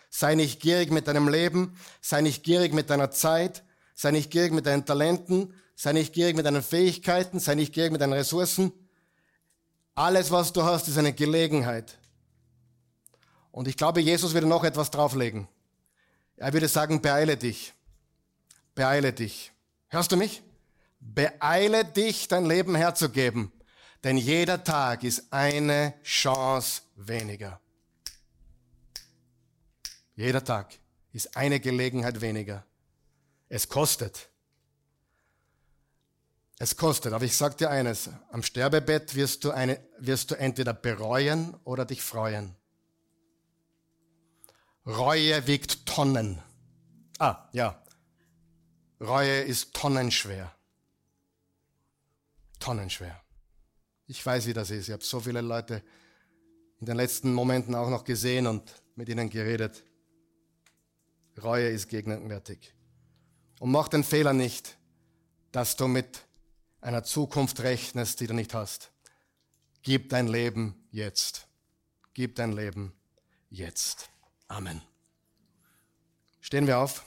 [0.09, 3.63] sei nicht gierig mit deinem Leben, sei nicht gierig mit deiner Zeit,
[4.01, 7.91] sei nicht gierig mit deinen Talenten, sei nicht gierig mit deinen Fähigkeiten, sei nicht gierig
[7.91, 8.71] mit deinen Ressourcen.
[9.93, 11.99] Alles, was du hast, ist eine Gelegenheit.
[13.51, 15.47] Und ich glaube, Jesus würde noch etwas drauflegen.
[16.35, 17.75] Er würde sagen, beeile dich.
[18.73, 19.51] Beeile dich.
[19.89, 20.41] Hörst du mich?
[20.99, 23.51] Beeile dich, dein Leben herzugeben,
[24.03, 27.59] denn jeder Tag ist eine Chance weniger.
[30.15, 30.79] Jeder Tag
[31.13, 32.65] ist eine Gelegenheit weniger.
[33.51, 34.29] Es kostet.
[36.57, 40.73] Es kostet, aber ich sage dir eines, am Sterbebett wirst du, eine, wirst du entweder
[40.73, 42.55] bereuen oder dich freuen.
[44.85, 46.41] Reue wiegt Tonnen.
[47.17, 47.83] Ah, ja.
[48.99, 50.55] Reue ist tonnenschwer
[52.61, 53.21] tonnenschwer.
[54.07, 54.87] Ich weiß, wie das ist.
[54.87, 55.83] Ich habe so viele Leute
[56.79, 59.83] in den letzten Momenten auch noch gesehen und mit ihnen geredet.
[61.41, 62.73] Reue ist gegenwärtig.
[63.61, 64.75] Und mach den Fehler nicht,
[65.51, 66.25] dass du mit
[66.81, 68.91] einer Zukunft rechnest, die du nicht hast.
[69.83, 71.47] Gib dein Leben jetzt.
[72.15, 72.91] Gib dein Leben
[73.51, 74.09] jetzt.
[74.47, 74.81] Amen.
[76.39, 77.05] Stehen wir auf.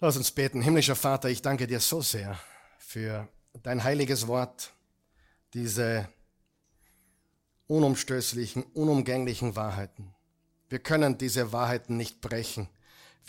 [0.00, 0.60] Lass uns beten.
[0.60, 2.38] Himmlischer Vater, ich danke dir so sehr
[2.76, 3.26] für
[3.62, 4.74] dein heiliges Wort,
[5.54, 6.06] diese
[7.68, 10.14] unumstößlichen, unumgänglichen Wahrheiten.
[10.68, 12.68] Wir können diese Wahrheiten nicht brechen.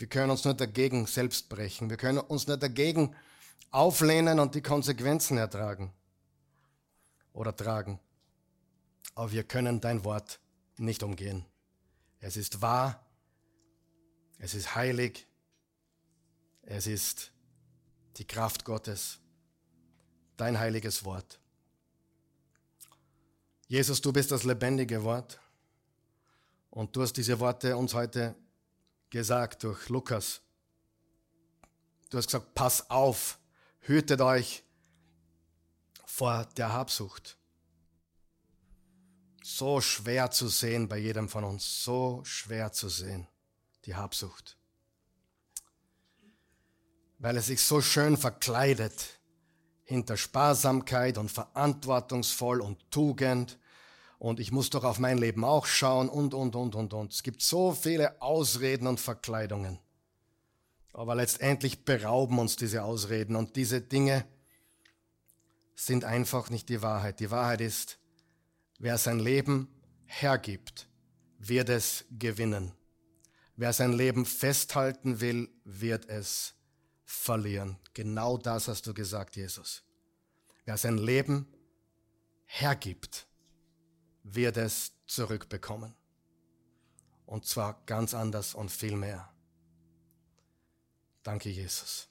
[0.02, 1.88] Wir können uns nur dagegen selbst brechen.
[1.88, 3.14] Wir können uns nur dagegen
[3.70, 5.92] auflehnen und die Konsequenzen ertragen
[7.32, 8.00] oder tragen.
[9.14, 10.40] Aber wir können dein Wort
[10.76, 11.44] nicht umgehen.
[12.18, 13.06] Es ist wahr,
[14.40, 15.24] es ist heilig,
[16.62, 17.30] es ist
[18.16, 19.20] die Kraft Gottes
[20.36, 21.38] dein heiliges Wort.
[23.68, 25.38] Jesus, du bist das lebendige Wort
[26.70, 28.34] und du hast diese Worte uns heute
[29.12, 30.40] gesagt durch Lukas.
[32.10, 33.38] Du hast gesagt, pass auf,
[33.80, 34.64] hütet euch
[36.06, 37.38] vor der Habsucht.
[39.44, 43.28] So schwer zu sehen bei jedem von uns, so schwer zu sehen,
[43.84, 44.56] die Habsucht.
[47.18, 49.20] Weil es sich so schön verkleidet
[49.84, 53.58] hinter Sparsamkeit und verantwortungsvoll und Tugend
[54.22, 57.12] und ich muss doch auf mein Leben auch schauen und, und, und, und, und.
[57.12, 59.80] Es gibt so viele Ausreden und Verkleidungen.
[60.92, 64.24] Aber letztendlich berauben uns diese Ausreden und diese Dinge
[65.74, 67.18] sind einfach nicht die Wahrheit.
[67.18, 67.98] Die Wahrheit ist,
[68.78, 69.66] wer sein Leben
[70.04, 70.86] hergibt,
[71.40, 72.70] wird es gewinnen.
[73.56, 76.54] Wer sein Leben festhalten will, wird es
[77.04, 77.76] verlieren.
[77.92, 79.82] Genau das hast du gesagt, Jesus.
[80.64, 81.48] Wer sein Leben
[82.44, 83.26] hergibt,
[84.22, 85.94] wird es zurückbekommen.
[87.26, 89.32] Und zwar ganz anders und viel mehr.
[91.22, 92.08] Danke, Jesus.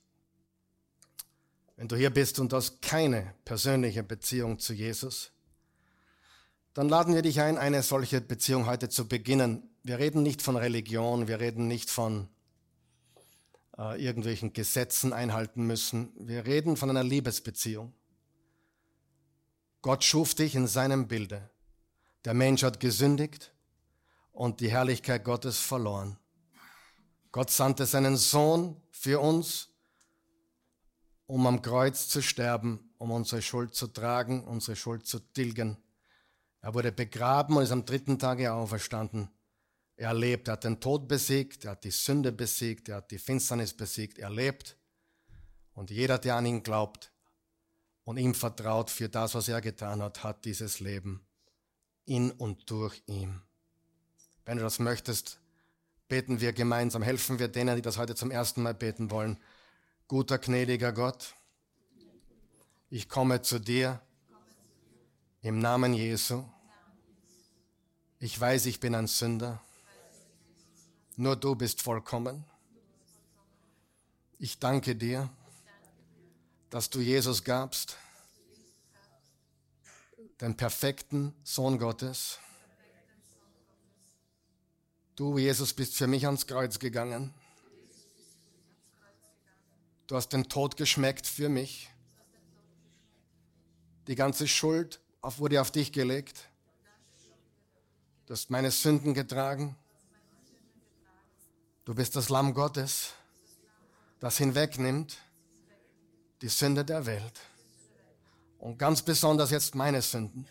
[1.76, 5.32] Wenn du hier bist und hast keine persönliche Beziehung zu Jesus,
[6.74, 9.70] dann laden wir dich ein, eine solche Beziehung heute zu beginnen.
[9.84, 12.30] Wir reden nicht von Religion, wir reden nicht von
[13.78, 16.14] äh, irgendwelchen Gesetzen einhalten müssen.
[16.16, 17.94] Wir reden von einer Liebesbeziehung.
[19.82, 21.50] Gott schuf dich in seinem Bilde.
[22.24, 23.52] Der Mensch hat gesündigt
[24.32, 26.18] und die Herrlichkeit Gottes verloren.
[27.32, 29.70] Gott sandte seinen Sohn für uns,
[31.26, 35.78] um am Kreuz zu sterben, um unsere Schuld zu tragen, unsere Schuld zu tilgen.
[36.62, 39.30] Er wurde begraben und ist am dritten Tage auferstanden.
[39.96, 43.18] Er lebt, er hat den Tod besiegt, er hat die Sünde besiegt, er hat die
[43.18, 44.78] Finsternis besiegt, er lebt.
[45.74, 47.12] Und jeder, der an ihn glaubt
[48.04, 51.26] und ihm vertraut für das, was er getan hat, hat dieses Leben
[52.12, 53.42] in und durch ihn.
[54.44, 55.40] Wenn du das möchtest,
[56.10, 59.38] beten wir gemeinsam, helfen wir denen, die das heute zum ersten Mal beten wollen.
[60.10, 61.36] Guter, gnädiger Gott,
[62.90, 64.02] ich komme zu dir
[65.42, 66.44] im Namen Jesu.
[68.20, 69.62] Ich weiß, ich bin ein Sünder.
[71.16, 72.44] Nur du bist vollkommen.
[74.38, 75.30] Ich danke dir,
[76.70, 77.96] dass du Jesus gabst,
[80.42, 82.40] den perfekten Sohn Gottes,
[85.22, 87.32] Du, Jesus, bist für mich ans Kreuz gegangen.
[90.08, 91.90] Du hast den Tod geschmeckt für mich.
[94.08, 96.50] Die ganze Schuld wurde auf dich gelegt.
[98.26, 99.76] Du hast meine Sünden getragen.
[101.86, 103.14] Du bist das Lamm Gottes,
[104.20, 105.18] das hinwegnimmt
[106.42, 107.40] die Sünde der Welt.
[108.62, 110.48] Und ganz besonders jetzt meine Sünden.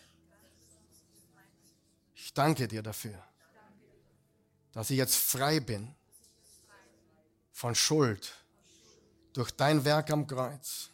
[2.13, 3.17] Ich danke dir dafür,
[4.73, 5.95] dass ich jetzt frei bin
[7.53, 8.33] von Schuld
[9.31, 10.89] durch dein Werk am Kreuz.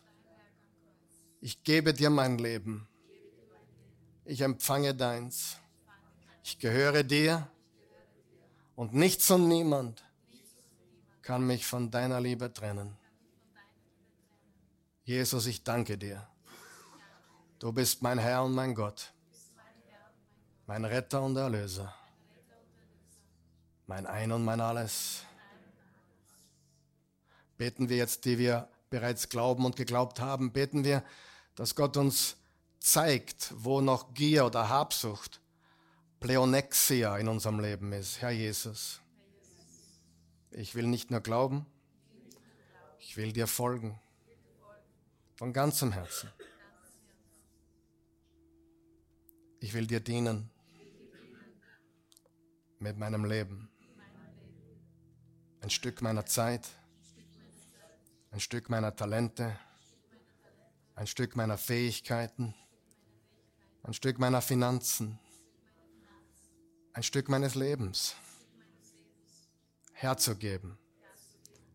[1.41, 2.88] Ich gebe dir mein Leben.
[4.24, 5.57] Ich empfange deins.
[6.43, 7.49] Ich gehöre dir
[8.76, 10.03] und nichts und niemand
[11.24, 12.95] kann mich von deiner Liebe trennen.
[15.03, 16.28] Jesus, ich danke dir.
[17.60, 19.12] Du bist mein Herr und mein Gott,
[20.68, 21.93] mein Retter und Erlöser,
[23.88, 25.24] mein Ein und mein Alles.
[27.58, 31.03] Beten wir jetzt, die wir bereits glauben und geglaubt haben, beten wir,
[31.55, 32.38] dass Gott uns
[32.80, 35.41] zeigt, wo noch Gier oder Habsucht,
[36.20, 38.22] Pleonexia in unserem Leben ist.
[38.22, 39.01] Herr Jesus,
[40.51, 41.66] ich will nicht nur glauben,
[42.99, 43.99] ich will dir folgen.
[45.38, 46.32] Von ganzem Herzen.
[49.60, 50.51] Ich will dir dienen
[52.80, 53.70] mit meinem Leben.
[55.62, 56.68] Ein Stück meiner Zeit,
[58.30, 59.60] ein Stück meiner Talente,
[60.93, 62.53] ein Stück meiner Fähigkeiten,
[63.82, 65.18] ein Stück meiner Finanzen,
[66.93, 68.16] ein Stück meines Lebens
[69.93, 70.78] herzugeben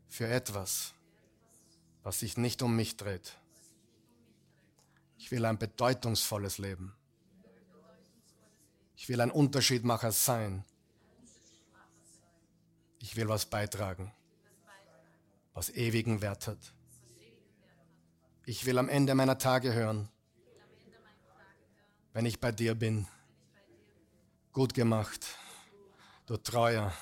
[0.09, 0.95] für etwas,
[2.05, 3.37] was sich nicht um mich dreht.
[5.17, 6.95] Ich will ein bedeutungsvolles Leben.
[9.03, 10.65] Ich will ein Unterschiedmacher sein.
[13.01, 14.13] Ich will was beitragen,
[15.55, 16.73] was ewigen Wert hat.
[18.47, 20.09] Ich will am Ende meiner Tage hören,
[22.13, 23.09] wenn ich bei dir bin.
[24.53, 25.37] Gut gemacht,
[26.27, 26.93] du treuer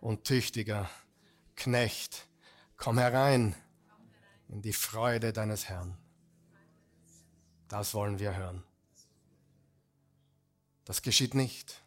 [0.00, 0.88] und tüchtiger
[1.56, 2.26] Knecht,
[2.78, 3.54] komm herein
[4.48, 5.94] in die Freude deines Herrn.
[7.68, 8.64] Das wollen wir hören.
[10.88, 11.82] Das geschieht nicht,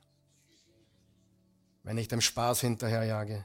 [1.81, 3.43] wenn ich dem Spaß hinterherjage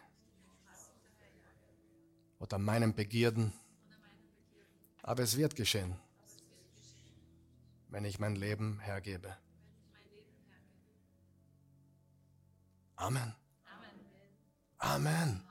[2.39, 3.55] oder meinen Begierden.
[5.03, 5.99] Aber es wird geschehen,
[7.89, 9.35] wenn ich mein Leben hergebe.
[12.97, 13.35] Amen.
[14.77, 15.43] Amen.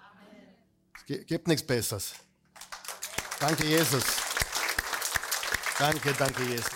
[0.97, 2.13] Es gibt nichts Besseres.
[3.39, 4.05] Danke, Jesus.
[5.79, 6.74] Danke, danke, Jesus.